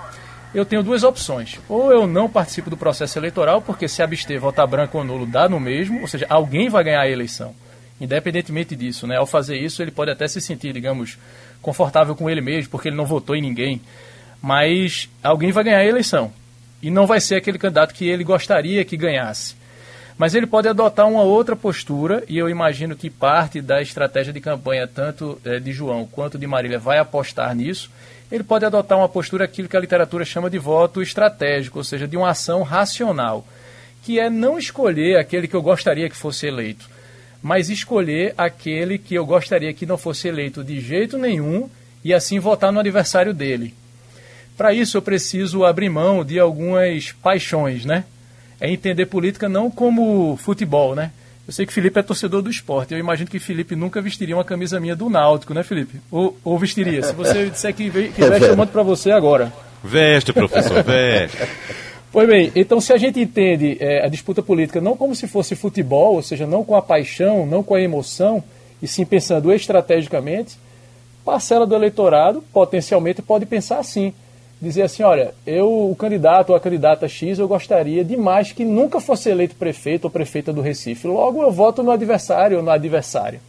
eu 0.53 0.65
tenho 0.65 0.83
duas 0.83 1.03
opções. 1.03 1.59
Ou 1.69 1.91
eu 1.91 2.05
não 2.05 2.29
participo 2.29 2.69
do 2.69 2.77
processo 2.77 3.17
eleitoral, 3.17 3.61
porque 3.61 3.87
se 3.87 4.01
abster, 4.03 4.39
votar 4.39 4.67
branco 4.67 4.97
ou 4.97 5.03
nulo 5.03 5.25
dá 5.25 5.47
no 5.47 5.59
mesmo, 5.59 6.01
ou 6.01 6.07
seja, 6.07 6.25
alguém 6.29 6.69
vai 6.69 6.83
ganhar 6.83 7.01
a 7.01 7.09
eleição. 7.09 7.55
Independentemente 7.99 8.75
disso, 8.75 9.05
né? 9.05 9.17
Ao 9.17 9.25
fazer 9.25 9.57
isso, 9.57 9.81
ele 9.81 9.91
pode 9.91 10.11
até 10.11 10.27
se 10.27 10.41
sentir, 10.41 10.73
digamos, 10.73 11.17
confortável 11.61 12.15
com 12.15 12.29
ele 12.29 12.41
mesmo, 12.41 12.69
porque 12.71 12.89
ele 12.89 12.97
não 12.97 13.05
votou 13.05 13.35
em 13.35 13.41
ninguém. 13.41 13.81
Mas 14.41 15.07
alguém 15.23 15.51
vai 15.51 15.63
ganhar 15.63 15.79
a 15.79 15.85
eleição. 15.85 16.33
E 16.81 16.89
não 16.89 17.05
vai 17.05 17.21
ser 17.21 17.35
aquele 17.35 17.59
candidato 17.59 17.93
que 17.93 18.09
ele 18.09 18.23
gostaria 18.23 18.83
que 18.83 18.97
ganhasse. 18.97 19.55
Mas 20.17 20.35
ele 20.35 20.47
pode 20.47 20.67
adotar 20.67 21.07
uma 21.07 21.23
outra 21.23 21.55
postura, 21.55 22.23
e 22.27 22.37
eu 22.37 22.49
imagino 22.49 22.95
que 22.95 23.09
parte 23.09 23.61
da 23.61 23.81
estratégia 23.81 24.33
de 24.33 24.41
campanha, 24.41 24.87
tanto 24.87 25.39
é, 25.45 25.59
de 25.59 25.71
João 25.71 26.05
quanto 26.05 26.37
de 26.37 26.45
Marília, 26.45 26.79
vai 26.79 26.97
apostar 26.97 27.55
nisso. 27.55 27.89
Ele 28.31 28.43
pode 28.43 28.65
adotar 28.65 28.97
uma 28.97 29.09
postura, 29.09 29.45
aquilo 29.45 29.67
que 29.67 29.75
a 29.75 29.79
literatura 29.79 30.23
chama 30.23 30.49
de 30.49 30.57
voto 30.57 31.01
estratégico, 31.01 31.79
ou 31.79 31.83
seja, 31.83 32.07
de 32.07 32.15
uma 32.15 32.29
ação 32.29 32.63
racional, 32.63 33.45
que 34.03 34.19
é 34.19 34.29
não 34.29 34.57
escolher 34.57 35.17
aquele 35.17 35.47
que 35.47 35.55
eu 35.55 35.61
gostaria 35.61 36.09
que 36.09 36.15
fosse 36.15 36.47
eleito, 36.47 36.89
mas 37.41 37.69
escolher 37.69 38.33
aquele 38.37 38.97
que 38.97 39.15
eu 39.15 39.25
gostaria 39.25 39.73
que 39.73 39.85
não 39.85 39.97
fosse 39.97 40.27
eleito 40.27 40.63
de 40.63 40.79
jeito 40.79 41.17
nenhum 41.17 41.69
e 42.03 42.13
assim 42.13 42.39
votar 42.39 42.71
no 42.71 42.79
adversário 42.79 43.33
dele. 43.33 43.73
Para 44.55 44.73
isso 44.73 44.97
eu 44.97 45.01
preciso 45.01 45.65
abrir 45.65 45.89
mão 45.89 46.23
de 46.23 46.39
algumas 46.39 47.11
paixões, 47.11 47.83
né? 47.83 48.05
é 48.61 48.71
entender 48.71 49.07
política 49.07 49.49
não 49.49 49.71
como 49.71 50.37
futebol, 50.37 50.93
né? 50.93 51.11
Eu 51.47 51.53
sei 51.53 51.65
que 51.65 51.73
Felipe 51.73 51.99
é 51.99 52.03
torcedor 52.03 52.41
do 52.41 52.49
esporte. 52.49 52.93
Eu 52.93 52.99
imagino 52.99 53.29
que 53.29 53.39
Felipe 53.39 53.75
nunca 53.75 54.01
vestiria 54.01 54.35
uma 54.35 54.43
camisa 54.43 54.79
minha 54.79 54.95
do 54.95 55.09
Náutico, 55.09 55.53
né, 55.53 55.63
Felipe? 55.63 55.99
Ou, 56.11 56.37
ou 56.43 56.57
vestiria? 56.57 57.01
Se 57.03 57.13
você 57.13 57.49
disser 57.51 57.73
que, 57.73 57.89
que 57.89 58.21
veste, 58.21 58.47
eu 58.47 58.55
mando 58.55 58.71
para 58.71 58.83
você 58.83 59.11
agora. 59.11 59.51
Veste, 59.83 60.31
professor, 60.31 60.81
veste. 60.83 61.37
Pois 62.11 62.27
bem, 62.27 62.51
então 62.55 62.79
se 62.81 62.91
a 62.91 62.97
gente 62.97 63.19
entende 63.19 63.77
é, 63.79 64.05
a 64.05 64.09
disputa 64.09 64.43
política 64.43 64.81
não 64.81 64.97
como 64.97 65.15
se 65.15 65.27
fosse 65.27 65.55
futebol, 65.55 66.15
ou 66.15 66.21
seja, 66.21 66.45
não 66.45 66.63
com 66.63 66.75
a 66.75 66.81
paixão, 66.81 67.45
não 67.45 67.63
com 67.63 67.73
a 67.73 67.81
emoção, 67.81 68.43
e 68.81 68.87
sim 68.87 69.05
pensando 69.05 69.51
estrategicamente, 69.51 70.57
parcela 71.23 71.65
do 71.65 71.73
eleitorado 71.73 72.43
potencialmente 72.53 73.21
pode 73.21 73.45
pensar 73.45 73.79
assim 73.79 74.13
dizer 74.61 74.83
assim, 74.83 75.01
olha, 75.01 75.33
eu, 75.45 75.89
o 75.89 75.95
candidato 75.95 76.51
ou 76.51 76.55
a 76.55 76.59
candidata 76.59 77.07
X, 77.07 77.39
eu 77.39 77.47
gostaria 77.47 78.05
demais 78.05 78.51
que 78.51 78.63
nunca 78.63 78.99
fosse 78.99 79.29
eleito 79.29 79.55
prefeito 79.55 80.05
ou 80.05 80.11
prefeita 80.11 80.53
do 80.53 80.61
Recife. 80.61 81.07
Logo, 81.07 81.41
eu 81.41 81.51
voto 81.51 81.81
no 81.81 81.89
adversário 81.89 82.57
ou 82.57 82.63
no 82.63 82.69
adversário. 82.69 83.39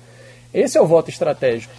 Esse 0.54 0.78
é 0.78 0.80
o 0.80 0.86
voto 0.86 1.10
estratégico. 1.10 1.74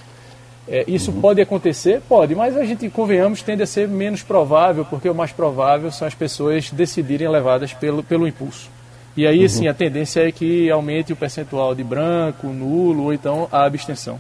É, 0.68 0.86
isso 0.88 1.12
uhum. 1.12 1.20
pode 1.20 1.42
acontecer? 1.42 2.02
Pode, 2.08 2.36
mas 2.36 2.56
a 2.56 2.64
gente, 2.64 2.88
convenhamos, 2.90 3.42
tende 3.42 3.64
a 3.64 3.68
ser 3.68 3.88
menos 3.88 4.22
provável, 4.22 4.86
porque 4.86 5.10
o 5.10 5.16
mais 5.16 5.32
provável 5.32 5.92
são 5.92 6.08
as 6.08 6.14
pessoas 6.14 6.70
decidirem 6.72 7.28
levadas 7.28 7.74
pelo, 7.74 8.04
pelo 8.04 8.28
impulso. 8.28 8.70
E 9.18 9.28
aí, 9.28 9.42
uhum. 9.42 9.50
sim, 9.50 9.68
a 9.68 9.74
tendência 9.74 10.28
é 10.28 10.32
que 10.32 10.70
aumente 10.70 11.12
o 11.12 11.16
percentual 11.16 11.76
de 11.76 11.84
branco, 11.84 12.48
nulo 12.48 13.06
ou 13.06 13.14
então 13.14 13.48
a 13.52 13.66
abstenção. 13.66 14.20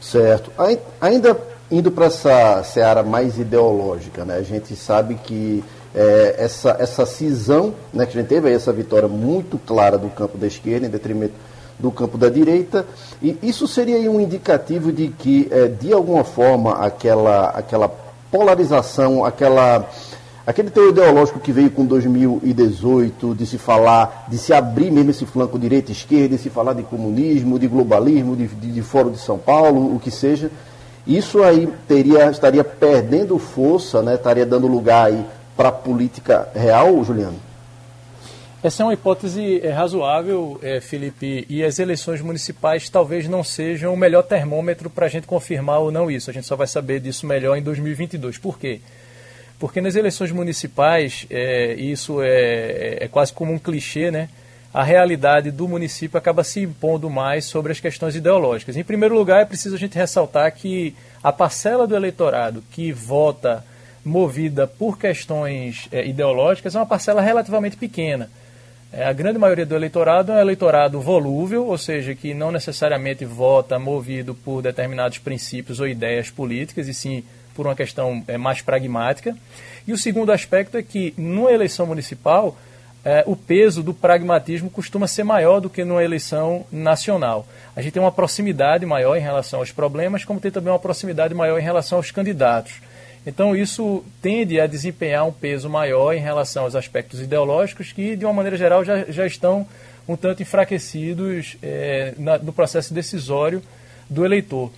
Certo. 0.00 0.52
Ainda 1.00 1.36
indo 1.70 1.90
para 1.90 2.06
essa 2.06 2.62
seara 2.62 3.02
mais 3.02 3.38
ideológica, 3.38 4.24
né? 4.24 4.36
A 4.36 4.42
gente 4.42 4.74
sabe 4.76 5.16
que 5.16 5.64
é, 5.94 6.36
essa, 6.38 6.76
essa 6.78 7.06
cisão, 7.06 7.74
né, 7.92 8.04
que 8.04 8.16
a 8.16 8.20
gente 8.20 8.28
teve 8.28 8.48
aí 8.48 8.54
essa 8.54 8.72
vitória 8.72 9.08
muito 9.08 9.58
clara 9.58 9.96
do 9.96 10.08
campo 10.10 10.36
da 10.36 10.46
esquerda 10.46 10.86
em 10.86 10.90
detrimento 10.90 11.34
do 11.78 11.90
campo 11.90 12.16
da 12.16 12.28
direita, 12.28 12.86
e 13.22 13.38
isso 13.42 13.66
seria 13.66 14.10
um 14.10 14.20
indicativo 14.20 14.92
de 14.92 15.08
que, 15.08 15.48
é, 15.50 15.68
de 15.68 15.92
alguma 15.92 16.24
forma, 16.24 16.74
aquela, 16.74 17.48
aquela 17.50 17.88
polarização, 18.30 19.24
aquela, 19.24 19.88
aquele 20.46 20.70
teor 20.70 20.90
ideológico 20.90 21.40
que 21.40 21.52
veio 21.52 21.70
com 21.70 21.84
2018, 21.84 23.34
de 23.34 23.46
se 23.46 23.58
falar, 23.58 24.26
de 24.28 24.38
se 24.38 24.52
abrir 24.54 24.90
mesmo 24.90 25.10
esse 25.10 25.26
flanco 25.26 25.58
direita 25.58 25.92
esquerda, 25.92 26.36
de 26.36 26.42
se 26.42 26.50
falar 26.50 26.72
de 26.72 26.82
comunismo, 26.82 27.58
de 27.58 27.66
globalismo, 27.66 28.36
de, 28.36 28.46
de, 28.46 28.72
de 28.72 28.82
Fórum 28.82 29.10
de 29.10 29.18
São 29.18 29.38
Paulo, 29.38 29.94
o 29.94 29.98
que 29.98 30.10
seja, 30.10 30.50
isso 31.06 31.42
aí 31.42 31.68
teria, 31.86 32.30
estaria 32.30 32.64
perdendo 32.64 33.38
força, 33.38 34.02
né? 34.02 34.14
estaria 34.14 34.44
dando 34.44 34.66
lugar 34.66 35.06
aí 35.06 35.24
para 35.56 35.68
a 35.68 35.72
política 35.72 36.48
real, 36.54 37.02
Juliano? 37.04 37.46
Essa 38.62 38.82
é 38.82 38.86
uma 38.86 38.94
hipótese 38.94 39.60
é, 39.62 39.70
razoável, 39.70 40.58
é, 40.60 40.80
Felipe, 40.80 41.46
e 41.48 41.62
as 41.62 41.78
eleições 41.78 42.20
municipais 42.20 42.88
talvez 42.88 43.28
não 43.28 43.44
sejam 43.44 43.94
o 43.94 43.96
melhor 43.96 44.22
termômetro 44.22 44.90
para 44.90 45.06
a 45.06 45.08
gente 45.08 45.26
confirmar 45.26 45.78
ou 45.78 45.92
não 45.92 46.10
isso. 46.10 46.30
A 46.30 46.32
gente 46.32 46.46
só 46.46 46.56
vai 46.56 46.66
saber 46.66 46.98
disso 46.98 47.26
melhor 47.26 47.56
em 47.56 47.62
2022. 47.62 48.38
Por 48.38 48.58
quê? 48.58 48.80
Porque 49.58 49.80
nas 49.80 49.94
eleições 49.94 50.32
municipais, 50.32 51.26
é, 51.30 51.74
isso 51.74 52.20
é, 52.20 53.04
é 53.04 53.08
quase 53.08 53.32
como 53.32 53.52
um 53.52 53.58
clichê, 53.58 54.10
né? 54.10 54.28
A 54.76 54.82
realidade 54.82 55.50
do 55.50 55.66
município 55.66 56.18
acaba 56.18 56.44
se 56.44 56.60
impondo 56.60 57.08
mais 57.08 57.46
sobre 57.46 57.72
as 57.72 57.80
questões 57.80 58.14
ideológicas. 58.14 58.76
Em 58.76 58.84
primeiro 58.84 59.14
lugar, 59.14 59.40
é 59.40 59.46
preciso 59.46 59.74
a 59.74 59.78
gente 59.78 59.96
ressaltar 59.96 60.52
que 60.52 60.94
a 61.22 61.32
parcela 61.32 61.86
do 61.86 61.96
eleitorado 61.96 62.62
que 62.70 62.92
vota 62.92 63.64
movida 64.04 64.66
por 64.66 64.98
questões 64.98 65.88
é, 65.90 66.06
ideológicas 66.06 66.74
é 66.74 66.78
uma 66.78 66.84
parcela 66.84 67.22
relativamente 67.22 67.74
pequena. 67.74 68.28
É, 68.92 69.06
a 69.06 69.14
grande 69.14 69.38
maioria 69.38 69.64
do 69.64 69.74
eleitorado 69.74 70.30
é 70.30 70.34
um 70.34 70.40
eleitorado 70.40 71.00
volúvel, 71.00 71.68
ou 71.68 71.78
seja, 71.78 72.14
que 72.14 72.34
não 72.34 72.52
necessariamente 72.52 73.24
vota 73.24 73.78
movido 73.78 74.34
por 74.34 74.60
determinados 74.60 75.16
princípios 75.16 75.80
ou 75.80 75.88
ideias 75.88 76.28
políticas, 76.28 76.86
e 76.86 76.92
sim 76.92 77.24
por 77.54 77.66
uma 77.66 77.74
questão 77.74 78.22
é, 78.28 78.36
mais 78.36 78.60
pragmática. 78.60 79.34
E 79.88 79.92
o 79.94 79.96
segundo 79.96 80.32
aspecto 80.32 80.76
é 80.76 80.82
que, 80.82 81.14
numa 81.16 81.50
eleição 81.50 81.86
municipal, 81.86 82.54
é, 83.06 83.22
o 83.24 83.36
peso 83.36 83.84
do 83.84 83.94
pragmatismo 83.94 84.68
costuma 84.68 85.06
ser 85.06 85.22
maior 85.22 85.60
do 85.60 85.70
que 85.70 85.84
numa 85.84 86.02
eleição 86.02 86.66
nacional. 86.72 87.46
A 87.76 87.80
gente 87.80 87.92
tem 87.92 88.02
uma 88.02 88.10
proximidade 88.10 88.84
maior 88.84 89.14
em 89.16 89.20
relação 89.20 89.60
aos 89.60 89.70
problemas, 89.70 90.24
como 90.24 90.40
tem 90.40 90.50
também 90.50 90.72
uma 90.72 90.78
proximidade 90.78 91.32
maior 91.32 91.56
em 91.56 91.62
relação 91.62 91.98
aos 91.98 92.10
candidatos. 92.10 92.80
Então, 93.24 93.54
isso 93.54 94.04
tende 94.20 94.60
a 94.60 94.66
desempenhar 94.66 95.24
um 95.24 95.30
peso 95.30 95.70
maior 95.70 96.14
em 96.14 96.20
relação 96.20 96.64
aos 96.64 96.74
aspectos 96.74 97.20
ideológicos 97.20 97.92
que, 97.92 98.16
de 98.16 98.24
uma 98.24 98.34
maneira 98.34 98.56
geral, 98.56 98.84
já, 98.84 99.04
já 99.04 99.24
estão 99.24 99.64
um 100.08 100.16
tanto 100.16 100.42
enfraquecidos 100.42 101.56
é, 101.62 102.12
na, 102.18 102.38
no 102.38 102.52
processo 102.52 102.92
decisório 102.92 103.62
do 104.10 104.24
eleitor. 104.24 104.72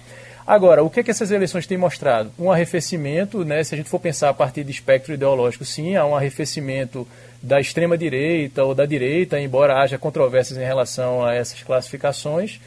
Agora, 0.49 0.83
o 0.83 0.89
que, 0.89 1.01
é 1.01 1.03
que 1.03 1.11
essas 1.11 1.31
eleições 1.31 1.67
têm 1.67 1.77
mostrado? 1.77 2.33
Um 2.39 2.51
arrefecimento, 2.51 3.45
né, 3.45 3.63
se 3.63 3.75
a 3.75 3.77
gente 3.77 3.91
for 3.91 4.01
pensar 4.01 4.31
a 4.31 4.33
partir 4.33 4.65
de 4.65 4.71
espectro 4.71 5.13
ideológico, 5.13 5.63
sim, 5.63 5.95
há 5.95 6.07
um 6.07 6.17
arrefecimento 6.17 7.07
da 7.43 7.61
extrema-direita 7.61 8.65
ou 8.65 8.75
da 8.75 8.87
direita, 8.87 9.39
embora 9.39 9.79
haja 9.79 9.99
controvérsias 9.99 10.59
em 10.59 10.65
relação 10.65 11.23
a 11.23 11.35
essas 11.35 11.63
classificações. 11.63 12.63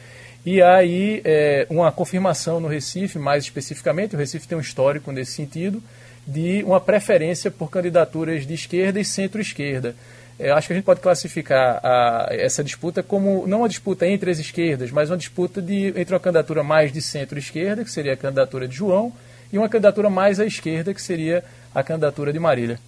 E 0.46 0.62
há 0.62 0.76
aí 0.76 1.22
é, 1.24 1.66
uma 1.68 1.90
confirmação 1.90 2.60
no 2.60 2.68
Recife, 2.68 3.18
mais 3.18 3.42
especificamente, 3.42 4.14
o 4.14 4.18
Recife 4.18 4.46
tem 4.46 4.56
um 4.56 4.60
histórico 4.60 5.10
nesse 5.10 5.32
sentido, 5.32 5.82
de 6.24 6.62
uma 6.62 6.80
preferência 6.80 7.50
por 7.50 7.68
candidaturas 7.68 8.46
de 8.46 8.54
esquerda 8.54 9.00
e 9.00 9.04
centro-esquerda. 9.04 9.96
É, 10.38 10.50
acho 10.50 10.66
que 10.66 10.72
a 10.72 10.76
gente 10.76 10.84
pode 10.84 11.00
classificar 11.00 11.80
a, 11.84 12.28
essa 12.30 12.64
disputa 12.64 13.02
como 13.02 13.46
não 13.46 13.58
uma 13.58 13.68
disputa 13.68 14.06
entre 14.06 14.30
as 14.30 14.38
esquerdas, 14.38 14.90
mas 14.90 15.10
uma 15.10 15.16
disputa 15.16 15.60
de, 15.60 15.88
entre 15.88 16.14
uma 16.14 16.20
candidatura 16.20 16.62
mais 16.62 16.92
de 16.92 17.00
centro-esquerda, 17.02 17.84
que 17.84 17.90
seria 17.90 18.14
a 18.14 18.16
candidatura 18.16 18.66
de 18.66 18.74
João, 18.74 19.12
e 19.52 19.58
uma 19.58 19.68
candidatura 19.68 20.08
mais 20.08 20.40
à 20.40 20.46
esquerda, 20.46 20.94
que 20.94 21.02
seria 21.02 21.44
a 21.74 21.82
candidatura 21.82 22.32
de 22.32 22.38
Marília. 22.38 22.80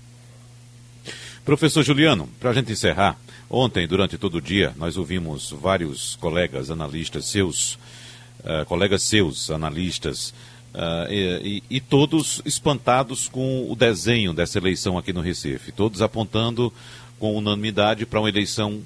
Professor 1.45 1.83
Juliano, 1.83 2.27
para 2.41 2.51
a 2.51 2.55
gente 2.55 2.73
encerrar, 2.73 3.19
ontem, 3.51 3.87
durante 3.87 4.17
todo 4.17 4.37
o 4.37 4.41
dia, 4.41 4.73
nós 4.77 4.97
ouvimos 4.97 5.51
vários 5.51 6.17
colegas 6.17 6.71
analistas 6.71 7.27
seus, 7.27 7.75
uh, 8.41 8.65
colegas 8.67 9.03
seus 9.03 9.51
analistas, 9.51 10.31
uh, 10.75 11.13
e, 11.13 11.63
e, 11.69 11.81
todos 11.83 12.41
espantados 12.47 13.29
com 13.29 13.71
o 13.71 13.77
desenho 13.77 14.33
dessa 14.33 14.57
eleição 14.57 14.97
aqui 14.97 15.13
no 15.13 15.21
Recife, 15.21 15.71
todos 15.71 16.01
apontando 16.01 16.73
com 17.19 17.37
unanimidade 17.37 18.07
para 18.07 18.21
uma 18.21 18.29
eleição 18.29 18.83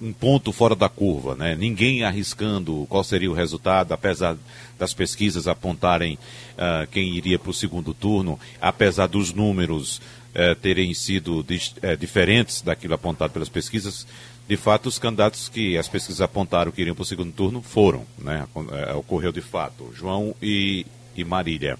um 0.00 0.12
ponto 0.12 0.52
fora 0.52 0.76
da 0.76 0.88
curva, 0.88 1.34
né? 1.34 1.56
Ninguém 1.56 2.04
arriscando 2.04 2.86
qual 2.88 3.02
seria 3.02 3.30
o 3.30 3.34
resultado, 3.34 3.92
apesar 3.92 4.36
das 4.78 4.94
pesquisas 4.94 5.48
apontarem 5.48 6.14
uh, 6.14 6.86
quem 6.92 7.16
iria 7.16 7.36
para 7.36 7.50
o 7.50 7.54
segundo 7.54 7.92
turno, 7.92 8.38
apesar 8.60 9.08
dos 9.08 9.32
números 9.32 10.00
é, 10.34 10.54
terem 10.54 10.94
sido 10.94 11.44
é, 11.82 11.96
diferentes 11.96 12.62
daquilo 12.62 12.94
apontado 12.94 13.32
pelas 13.32 13.48
pesquisas, 13.48 14.06
de 14.48 14.56
fato, 14.56 14.86
os 14.86 14.98
candidatos 14.98 15.48
que 15.48 15.76
as 15.76 15.88
pesquisas 15.88 16.20
apontaram 16.20 16.70
que 16.70 16.80
iriam 16.80 16.94
para 16.94 17.02
o 17.02 17.06
segundo 17.06 17.32
turno 17.32 17.60
foram, 17.60 18.06
né? 18.16 18.46
É, 18.72 18.94
ocorreu 18.94 19.32
de 19.32 19.40
fato, 19.40 19.92
João 19.94 20.34
e, 20.40 20.86
e 21.16 21.24
Marília. 21.24 21.78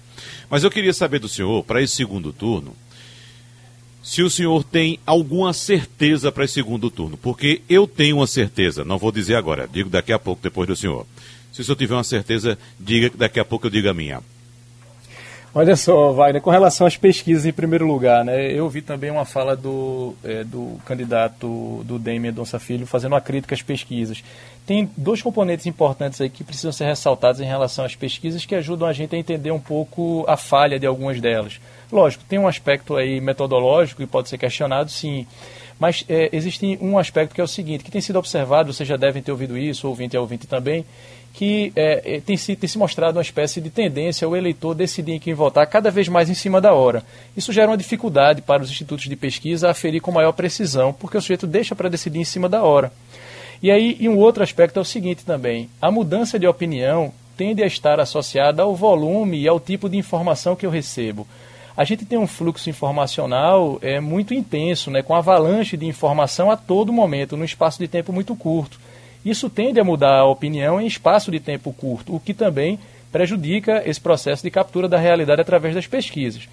Mas 0.49 0.63
eu 0.63 0.69
queria 0.69 0.93
saber 0.93 1.19
do 1.19 1.29
senhor, 1.29 1.63
para 1.63 1.81
esse 1.81 1.95
segundo 1.95 2.33
turno, 2.33 2.75
se 4.01 4.23
o 4.23 4.29
senhor 4.29 4.63
tem 4.63 4.99
alguma 5.05 5.53
certeza 5.53 6.31
para 6.31 6.45
esse 6.45 6.55
segundo 6.55 6.89
turno, 6.89 7.17
porque 7.17 7.61
eu 7.69 7.85
tenho 7.85 8.17
uma 8.17 8.27
certeza, 8.27 8.85
não 8.85 8.97
vou 8.97 9.11
dizer 9.11 9.35
agora, 9.35 9.67
digo 9.71 9.89
daqui 9.89 10.13
a 10.13 10.19
pouco, 10.19 10.41
depois 10.41 10.67
do 10.67 10.75
senhor. 10.75 11.05
Se 11.51 11.61
o 11.61 11.63
senhor 11.63 11.75
tiver 11.75 11.95
uma 11.95 12.03
certeza, 12.03 12.57
diga 12.79 13.09
que 13.09 13.17
daqui 13.17 13.39
a 13.39 13.45
pouco 13.45 13.67
eu 13.67 13.71
diga 13.71 13.91
a 13.91 13.93
minha. 13.93 14.21
Olha 15.53 15.75
só, 15.75 16.13
Wagner, 16.13 16.43
com 16.43 16.51
relação 16.51 16.85
às 16.85 16.95
pesquisas 16.95 17.43
em 17.43 17.51
primeiro 17.51 17.87
lugar, 17.87 18.23
né, 18.23 18.51
eu 18.53 18.69
vi 18.69 18.83
também 18.83 19.09
uma 19.09 19.25
fala 19.25 19.55
do, 19.55 20.13
é, 20.23 20.43
do 20.43 20.77
candidato 20.85 21.83
do 21.85 21.97
DEM 21.97 22.19
Mendonça 22.19 22.59
Filho 22.59 22.85
fazendo 22.85 23.13
uma 23.13 23.21
crítica 23.21 23.55
às 23.55 23.61
pesquisas. 23.63 24.23
Tem 24.67 24.87
dois 24.95 25.23
componentes 25.23 25.65
importantes 25.65 26.21
aí 26.21 26.29
que 26.29 26.43
precisam 26.43 26.71
ser 26.71 26.85
ressaltados 26.85 27.41
em 27.41 27.45
relação 27.45 27.83
às 27.83 27.95
pesquisas 27.95 28.45
que 28.45 28.53
ajudam 28.53 28.87
a 28.87 28.93
gente 28.93 29.15
a 29.15 29.17
entender 29.17 29.49
um 29.49 29.59
pouco 29.59 30.23
a 30.27 30.37
falha 30.37 30.79
de 30.79 30.85
algumas 30.85 31.19
delas. 31.19 31.59
Lógico, 31.91 32.23
tem 32.27 32.37
um 32.37 32.47
aspecto 32.47 32.95
aí 32.95 33.19
metodológico 33.19 34.01
que 34.01 34.07
pode 34.07 34.29
ser 34.29 34.37
questionado, 34.37 34.91
sim. 34.91 35.25
Mas 35.79 36.03
é, 36.09 36.29
existe 36.33 36.77
um 36.81 36.97
aspecto 36.97 37.33
que 37.33 37.41
é 37.41 37.43
o 37.43 37.47
seguinte, 37.47 37.83
que 37.83 37.91
tem 37.91 38.01
sido 38.01 38.19
observado, 38.19 38.71
vocês 38.71 38.87
já 38.87 38.97
devem 38.97 39.23
ter 39.23 39.31
ouvido 39.31 39.57
isso, 39.57 39.87
ouvinte 39.87 40.15
e 40.15 40.19
ouvinte 40.19 40.45
também, 40.45 40.85
que 41.33 41.71
é, 41.75 42.15
é, 42.15 42.19
tem, 42.19 42.35
se, 42.35 42.55
tem 42.55 42.67
se 42.67 42.77
mostrado 42.77 43.17
uma 43.17 43.21
espécie 43.21 43.61
de 43.61 43.69
tendência 43.69 44.27
o 44.27 44.35
eleitor 44.35 44.75
decidir 44.75 45.13
em 45.13 45.19
quem 45.19 45.33
votar 45.33 45.65
cada 45.67 45.89
vez 45.89 46.07
mais 46.09 46.29
em 46.29 46.33
cima 46.33 46.59
da 46.59 46.73
hora. 46.73 47.03
Isso 47.35 47.53
gera 47.53 47.71
uma 47.71 47.77
dificuldade 47.77 48.41
para 48.41 48.61
os 48.61 48.69
institutos 48.69 49.07
de 49.07 49.15
pesquisa 49.15 49.69
aferir 49.69 50.01
com 50.01 50.11
maior 50.11 50.33
precisão, 50.33 50.91
porque 50.91 51.17
o 51.17 51.21
sujeito 51.21 51.47
deixa 51.47 51.75
para 51.75 51.89
decidir 51.89 52.19
em 52.19 52.25
cima 52.25 52.49
da 52.49 52.61
hora. 52.61 52.91
E 53.61 53.71
aí, 53.71 53.95
e 53.99 54.07
um 54.07 54.17
outro 54.17 54.43
aspecto 54.43 54.79
é 54.79 54.81
o 54.81 54.85
seguinte 54.85 55.25
também: 55.25 55.69
a 55.81 55.89
mudança 55.91 56.37
de 56.37 56.47
opinião 56.47 57.13
tende 57.37 57.63
a 57.63 57.67
estar 57.67 57.99
associada 57.99 58.63
ao 58.63 58.75
volume 58.75 59.39
e 59.39 59.47
ao 59.47 59.59
tipo 59.59 59.87
de 59.89 59.97
informação 59.97 60.55
que 60.57 60.65
eu 60.65 60.69
recebo. 60.69 61.25
A 61.79 61.85
gente 61.85 62.03
tem 62.03 62.19
um 62.19 62.27
fluxo 62.27 62.69
informacional 62.69 63.79
é, 63.81 64.01
muito 64.01 64.33
intenso, 64.33 64.91
né, 64.91 65.01
com 65.01 65.15
avalanche 65.15 65.77
de 65.77 65.85
informação 65.85 66.51
a 66.51 66.57
todo 66.57 66.91
momento, 66.91 67.37
num 67.37 67.45
espaço 67.45 67.79
de 67.79 67.87
tempo 67.87 68.11
muito 68.11 68.35
curto. 68.35 68.77
Isso 69.23 69.49
tende 69.49 69.79
a 69.79 69.83
mudar 69.85 70.19
a 70.19 70.25
opinião 70.25 70.81
em 70.81 70.85
espaço 70.85 71.31
de 71.31 71.39
tempo 71.39 71.71
curto, 71.71 72.13
o 72.13 72.19
que 72.19 72.33
também 72.33 72.77
prejudica 73.13 73.81
esse 73.85 74.01
processo 74.01 74.43
de 74.43 74.51
captura 74.51 74.89
da 74.89 74.97
realidade 74.97 75.39
através 75.39 75.73
das 75.73 75.87
pesquisas. 75.87 76.49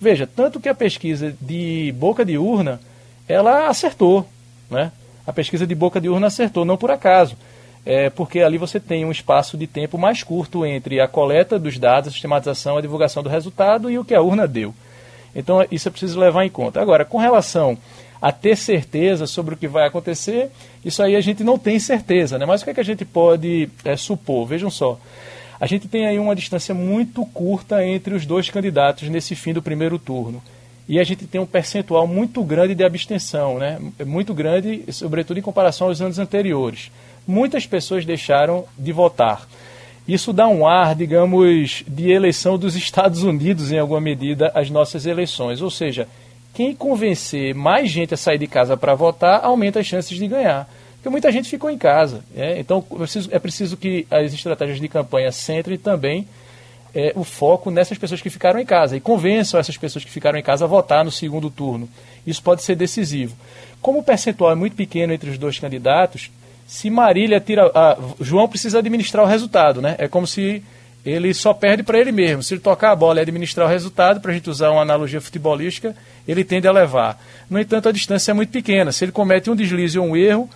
Veja, 0.00 0.26
tanto 0.26 0.58
que 0.58 0.70
a 0.70 0.74
pesquisa 0.74 1.36
de 1.38 1.94
boca 1.98 2.24
de 2.24 2.38
urna, 2.38 2.80
ela 3.28 3.68
acertou, 3.68 4.26
né? 4.70 4.92
A 5.26 5.32
pesquisa 5.34 5.66
de 5.66 5.74
boca 5.74 6.00
de 6.00 6.08
urna 6.08 6.28
acertou, 6.28 6.64
não 6.64 6.78
por 6.78 6.90
acaso. 6.90 7.36
É 7.84 8.10
porque 8.10 8.40
ali 8.40 8.58
você 8.58 8.78
tem 8.78 9.04
um 9.04 9.10
espaço 9.10 9.56
de 9.56 9.66
tempo 9.66 9.96
mais 9.96 10.22
curto 10.22 10.66
entre 10.66 11.00
a 11.00 11.08
coleta 11.08 11.58
dos 11.58 11.78
dados, 11.78 12.08
a 12.08 12.12
sistematização, 12.12 12.76
a 12.76 12.80
divulgação 12.80 13.22
do 13.22 13.28
resultado 13.28 13.90
e 13.90 13.98
o 13.98 14.04
que 14.04 14.14
a 14.14 14.20
urna 14.20 14.46
deu. 14.46 14.74
Então, 15.34 15.64
isso 15.70 15.88
é 15.88 15.90
preciso 15.90 16.18
levar 16.18 16.44
em 16.44 16.50
conta. 16.50 16.80
Agora, 16.80 17.04
com 17.04 17.18
relação 17.18 17.78
a 18.20 18.30
ter 18.30 18.56
certeza 18.56 19.26
sobre 19.26 19.54
o 19.54 19.56
que 19.56 19.66
vai 19.66 19.86
acontecer, 19.86 20.50
isso 20.84 21.02
aí 21.02 21.16
a 21.16 21.20
gente 21.20 21.42
não 21.42 21.58
tem 21.58 21.78
certeza, 21.78 22.38
né? 22.38 22.44
Mas 22.44 22.60
o 22.60 22.64
que, 22.64 22.70
é 22.70 22.74
que 22.74 22.80
a 22.80 22.84
gente 22.84 23.04
pode 23.04 23.68
é, 23.84 23.96
supor? 23.96 24.46
Vejam 24.46 24.70
só. 24.70 24.98
A 25.58 25.66
gente 25.66 25.88
tem 25.88 26.06
aí 26.06 26.18
uma 26.18 26.34
distância 26.34 26.74
muito 26.74 27.24
curta 27.26 27.84
entre 27.84 28.14
os 28.14 28.26
dois 28.26 28.50
candidatos 28.50 29.08
nesse 29.08 29.34
fim 29.34 29.52
do 29.52 29.62
primeiro 29.62 29.98
turno. 29.98 30.42
E 30.88 30.98
a 30.98 31.04
gente 31.04 31.26
tem 31.26 31.40
um 31.40 31.46
percentual 31.46 32.06
muito 32.06 32.42
grande 32.42 32.74
de 32.74 32.82
abstenção, 32.82 33.58
né? 33.58 33.78
muito 34.04 34.34
grande, 34.34 34.84
sobretudo 34.90 35.38
em 35.38 35.42
comparação 35.42 35.86
aos 35.86 36.00
anos 36.00 36.18
anteriores. 36.18 36.90
Muitas 37.26 37.66
pessoas 37.66 38.04
deixaram 38.04 38.64
de 38.78 38.92
votar. 38.92 39.48
Isso 40.06 40.32
dá 40.32 40.48
um 40.48 40.66
ar, 40.66 40.94
digamos, 40.94 41.84
de 41.86 42.10
eleição 42.10 42.58
dos 42.58 42.74
Estados 42.74 43.22
Unidos, 43.22 43.70
em 43.70 43.78
alguma 43.78 44.00
medida, 44.00 44.50
às 44.54 44.68
nossas 44.68 45.06
eleições. 45.06 45.62
Ou 45.62 45.70
seja, 45.70 46.08
quem 46.52 46.74
convencer 46.74 47.54
mais 47.54 47.90
gente 47.90 48.14
a 48.14 48.16
sair 48.16 48.38
de 48.38 48.46
casa 48.46 48.76
para 48.76 48.94
votar, 48.94 49.44
aumenta 49.44 49.80
as 49.80 49.86
chances 49.86 50.16
de 50.18 50.26
ganhar. 50.26 50.68
Porque 50.94 51.08
muita 51.08 51.30
gente 51.32 51.48
ficou 51.48 51.70
em 51.70 51.78
casa. 51.78 52.22
Né? 52.34 52.58
Então 52.58 52.84
é 53.30 53.38
preciso, 53.38 53.76
que 53.76 54.06
as 54.10 54.32
estratégias 54.32 54.80
de 54.80 54.88
campanha 54.88 55.32
centrem 55.32 55.78
também 55.78 56.26
é, 56.94 57.12
o 57.14 57.24
foco 57.24 57.70
nessas 57.70 57.96
pessoas 57.96 58.20
que 58.20 58.28
ficaram 58.28 58.60
em 58.60 58.66
casa 58.66 58.96
e 58.96 59.00
convençam 59.00 59.58
essas 59.58 59.76
pessoas 59.76 60.04
que 60.04 60.10
ficaram 60.10 60.38
em 60.38 60.42
casa 60.42 60.64
a 60.64 60.68
votar 60.68 61.04
no 61.04 61.10
segundo 61.10 61.48
turno. 61.50 61.88
Isso 62.26 62.42
pode 62.42 62.62
ser 62.62 62.74
decisivo. 62.74 63.34
Como 63.80 64.00
o 64.00 64.02
percentual 64.02 64.52
é 64.52 64.54
muito 64.54 64.76
pequeno 64.76 65.12
entre 65.12 65.30
os 65.30 65.38
dois 65.38 65.58
candidatos, 65.58 66.30
se 66.70 66.88
Marília 66.88 67.40
tira. 67.40 67.68
Ah, 67.74 67.98
João 68.20 68.46
precisa 68.46 68.78
administrar 68.78 69.24
o 69.24 69.26
resultado, 69.26 69.82
né? 69.82 69.96
É 69.98 70.06
como 70.06 70.24
se 70.24 70.62
ele 71.04 71.34
só 71.34 71.52
perde 71.52 71.82
para 71.82 71.98
ele 71.98 72.12
mesmo. 72.12 72.44
Se 72.44 72.54
ele 72.54 72.60
tocar 72.60 72.92
a 72.92 72.96
bola 72.96 73.18
e 73.18 73.22
administrar 73.22 73.66
o 73.66 73.68
resultado, 73.68 74.20
para 74.20 74.30
a 74.30 74.34
gente 74.34 74.48
usar 74.48 74.70
uma 74.70 74.80
analogia 74.80 75.20
futebolística, 75.20 75.96
ele 76.28 76.44
tende 76.44 76.68
a 76.68 76.72
levar. 76.72 77.20
No 77.50 77.58
entanto, 77.58 77.88
a 77.88 77.92
distância 77.92 78.30
é 78.30 78.34
muito 78.34 78.52
pequena. 78.52 78.92
Se 78.92 79.04
ele 79.04 79.10
comete 79.10 79.50
um 79.50 79.56
deslize 79.56 79.98
ou 79.98 80.06
um 80.06 80.16
erro, 80.16 80.48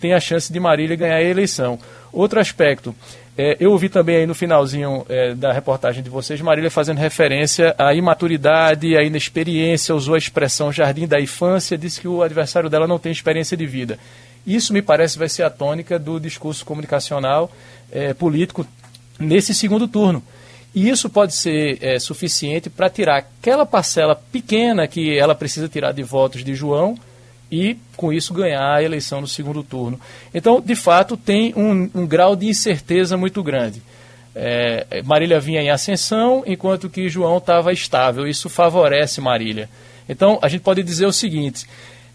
tem 0.00 0.14
a 0.14 0.18
chance 0.18 0.50
de 0.50 0.58
Marília 0.58 0.96
ganhar 0.96 1.16
a 1.16 1.22
eleição. 1.22 1.78
Outro 2.10 2.40
aspecto, 2.40 2.96
é, 3.36 3.58
eu 3.60 3.70
ouvi 3.70 3.90
também 3.90 4.16
aí 4.16 4.26
no 4.26 4.34
finalzinho 4.34 5.04
é, 5.10 5.34
da 5.34 5.52
reportagem 5.52 6.02
de 6.02 6.08
vocês, 6.08 6.40
Marília 6.40 6.70
fazendo 6.70 6.96
referência 6.96 7.74
à 7.76 7.92
imaturidade, 7.92 8.96
à 8.96 9.02
inexperiência, 9.02 9.94
usou 9.94 10.14
a 10.14 10.18
expressão 10.18 10.72
jardim 10.72 11.06
da 11.06 11.20
infância, 11.20 11.76
disse 11.76 12.00
que 12.00 12.08
o 12.08 12.22
adversário 12.22 12.70
dela 12.70 12.86
não 12.86 12.98
tem 12.98 13.12
experiência 13.12 13.58
de 13.58 13.66
vida. 13.66 13.98
Isso 14.46 14.72
me 14.72 14.82
parece 14.82 15.18
vai 15.18 15.28
ser 15.28 15.42
a 15.42 15.50
tônica 15.50 15.98
do 15.98 16.18
discurso 16.18 16.64
comunicacional 16.64 17.50
é, 17.90 18.14
político 18.14 18.66
nesse 19.18 19.54
segundo 19.54 19.86
turno. 19.86 20.22
E 20.74 20.88
isso 20.88 21.10
pode 21.10 21.34
ser 21.34 21.78
é, 21.80 21.98
suficiente 21.98 22.70
para 22.70 22.88
tirar 22.88 23.18
aquela 23.18 23.66
parcela 23.66 24.14
pequena 24.14 24.86
que 24.86 25.18
ela 25.18 25.34
precisa 25.34 25.68
tirar 25.68 25.92
de 25.92 26.02
votos 26.02 26.44
de 26.44 26.54
João 26.54 26.96
e, 27.50 27.76
com 27.96 28.12
isso, 28.12 28.32
ganhar 28.32 28.76
a 28.76 28.82
eleição 28.82 29.20
no 29.20 29.26
segundo 29.26 29.64
turno. 29.64 30.00
Então, 30.32 30.60
de 30.60 30.76
fato, 30.76 31.16
tem 31.16 31.52
um, 31.56 31.90
um 31.92 32.06
grau 32.06 32.36
de 32.36 32.46
incerteza 32.46 33.16
muito 33.16 33.42
grande. 33.42 33.82
É, 34.34 35.02
Marília 35.04 35.40
vinha 35.40 35.60
em 35.60 35.70
ascensão, 35.70 36.44
enquanto 36.46 36.88
que 36.88 37.08
João 37.08 37.38
estava 37.38 37.72
estável. 37.72 38.28
Isso 38.28 38.48
favorece 38.48 39.20
Marília. 39.20 39.68
Então, 40.08 40.38
a 40.40 40.48
gente 40.48 40.62
pode 40.62 40.84
dizer 40.84 41.06
o 41.06 41.12
seguinte: 41.12 41.66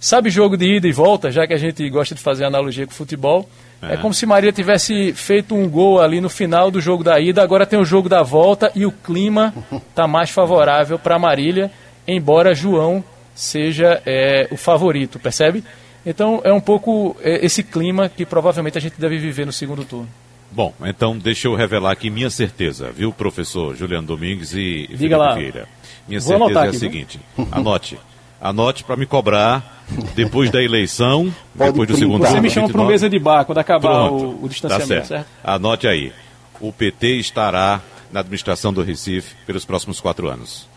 sabe 0.05 0.29
jogo 0.29 0.55
de 0.55 0.75
ida 0.75 0.87
e 0.87 0.91
volta, 0.91 1.31
já 1.31 1.47
que 1.47 1.53
a 1.53 1.57
gente 1.57 1.89
gosta 1.89 2.13
de 2.13 2.21
fazer 2.21 2.45
analogia 2.45 2.85
com 2.85 2.93
futebol? 2.93 3.49
É. 3.81 3.95
é 3.95 3.97
como 3.97 4.13
se 4.13 4.23
Maria 4.27 4.51
tivesse 4.51 5.13
feito 5.13 5.55
um 5.55 5.67
gol 5.67 5.99
ali 5.99 6.21
no 6.21 6.29
final 6.29 6.69
do 6.69 6.79
jogo 6.79 7.03
da 7.03 7.19
ida, 7.19 7.41
agora 7.41 7.65
tem 7.65 7.79
o 7.79 7.83
jogo 7.83 8.07
da 8.07 8.21
volta 8.21 8.71
e 8.75 8.85
o 8.85 8.91
clima 8.91 9.51
está 9.89 10.07
mais 10.07 10.29
favorável 10.29 10.99
para 10.99 11.17
Marília, 11.17 11.71
embora 12.07 12.53
João 12.53 13.03
seja 13.33 13.99
é, 14.05 14.47
o 14.51 14.57
favorito, 14.57 15.17
percebe? 15.17 15.63
Então 16.05 16.39
é 16.43 16.53
um 16.53 16.61
pouco 16.61 17.17
é, 17.21 17.43
esse 17.43 17.63
clima 17.63 18.07
que 18.07 18.27
provavelmente 18.27 18.77
a 18.77 18.81
gente 18.81 19.01
deve 19.01 19.17
viver 19.17 19.45
no 19.45 19.51
segundo 19.51 19.83
turno. 19.83 20.07
Bom, 20.51 20.71
então 20.85 21.17
deixa 21.17 21.47
eu 21.47 21.55
revelar 21.55 21.91
aqui 21.91 22.11
minha 22.11 22.29
certeza, 22.29 22.91
viu, 22.91 23.11
professor 23.11 23.75
Juliano 23.75 24.05
Domingues 24.05 24.53
e 24.53 24.85
Diga 24.87 24.97
Felipe 24.97 25.15
lá. 25.15 25.33
Vieira. 25.33 25.67
Minha 26.07 26.19
Vou 26.19 26.37
certeza 26.37 26.65
é 26.65 26.69
a 26.69 26.73
seguinte: 26.73 27.19
anote. 27.51 27.97
Anote 28.39 28.83
para 28.83 28.95
me 28.95 29.05
cobrar 29.05 29.85
depois 30.13 30.51
da 30.51 30.61
eleição, 30.61 31.33
Pode 31.57 31.71
depois 31.71 31.89
do 31.89 31.97
segundo 31.97 32.25
Você 32.25 32.41
me 32.41 32.49
chama 32.49 32.69
para 32.69 32.81
uma 32.81 32.89
mesa 32.89 33.09
de 33.09 33.19
bar 33.19 33.45
quando 33.45 33.59
acabar 33.59 34.11
o, 34.11 34.43
o, 34.43 34.49
distanciamento, 34.49 34.89
tá 34.89 35.05
certo. 35.05 35.07
certo? 35.07 35.27
Anote 35.43 35.87
aí. 35.87 36.11
O 36.59 36.71
PT 36.71 37.17
estará 37.17 37.81
na 38.11 38.21
administração 38.21 38.73
do 38.73 38.81
Recife 38.81 39.35
pelos 39.45 39.65
próximos 39.65 39.99
quatro 39.99 40.29
anos. 40.29 40.67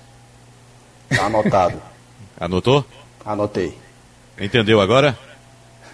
Está 1.10 1.26
anotado. 1.26 1.80
Anotou? 2.38 2.84
Anotei. 3.24 3.76
Entendeu 4.40 4.80
agora? 4.80 5.18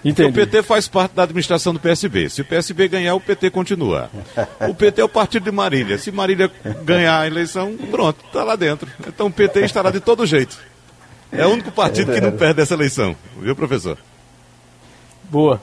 Entendi. 0.04 0.28
O 0.28 0.32
PT 0.32 0.62
faz 0.62 0.86
parte 0.86 1.14
da 1.14 1.22
administração 1.22 1.72
do 1.72 1.80
PSB. 1.80 2.28
Se 2.28 2.42
o 2.42 2.44
PSB 2.44 2.88
ganhar, 2.88 3.14
o 3.14 3.20
PT 3.20 3.50
continua. 3.50 4.10
O 4.68 4.74
PT 4.74 5.00
é 5.00 5.04
o 5.04 5.08
partido 5.08 5.44
de 5.44 5.50
Marília. 5.50 5.98
Se 5.98 6.10
Marília 6.10 6.50
ganhar 6.82 7.20
a 7.20 7.26
eleição, 7.26 7.74
pronto, 7.90 8.24
está 8.26 8.44
lá 8.44 8.56
dentro. 8.56 8.90
Então 9.06 9.28
o 9.28 9.32
PT 9.32 9.60
estará 9.64 9.90
de 9.90 10.00
todo 10.00 10.26
jeito. 10.26 10.58
É 11.36 11.46
o 11.46 11.50
único 11.50 11.72
partido 11.72 12.12
que 12.12 12.20
não 12.20 12.32
perde 12.32 12.62
essa 12.62 12.74
eleição. 12.74 13.16
Viu, 13.40 13.56
professor? 13.56 13.98
Boa. 15.24 15.60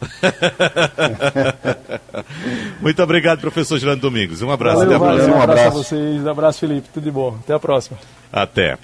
Muito 2.80 3.02
obrigado, 3.02 3.40
professor 3.40 3.78
Girando 3.78 4.00
Domingos. 4.00 4.42
Um 4.42 4.50
abraço. 4.50 4.78
Valeu, 4.78 4.96
até 4.96 5.04
a 5.04 5.08
próxima. 5.08 5.36
Um 5.36 5.42
abraço 5.42 5.66
a 5.66 5.70
vocês. 5.70 6.24
Um 6.24 6.30
abraço, 6.30 6.60
Felipe. 6.60 6.88
Tudo 6.92 7.04
de 7.04 7.10
bom. 7.10 7.36
Até 7.42 7.54
a 7.54 7.58
próxima. 7.58 7.98
Até. 8.32 8.78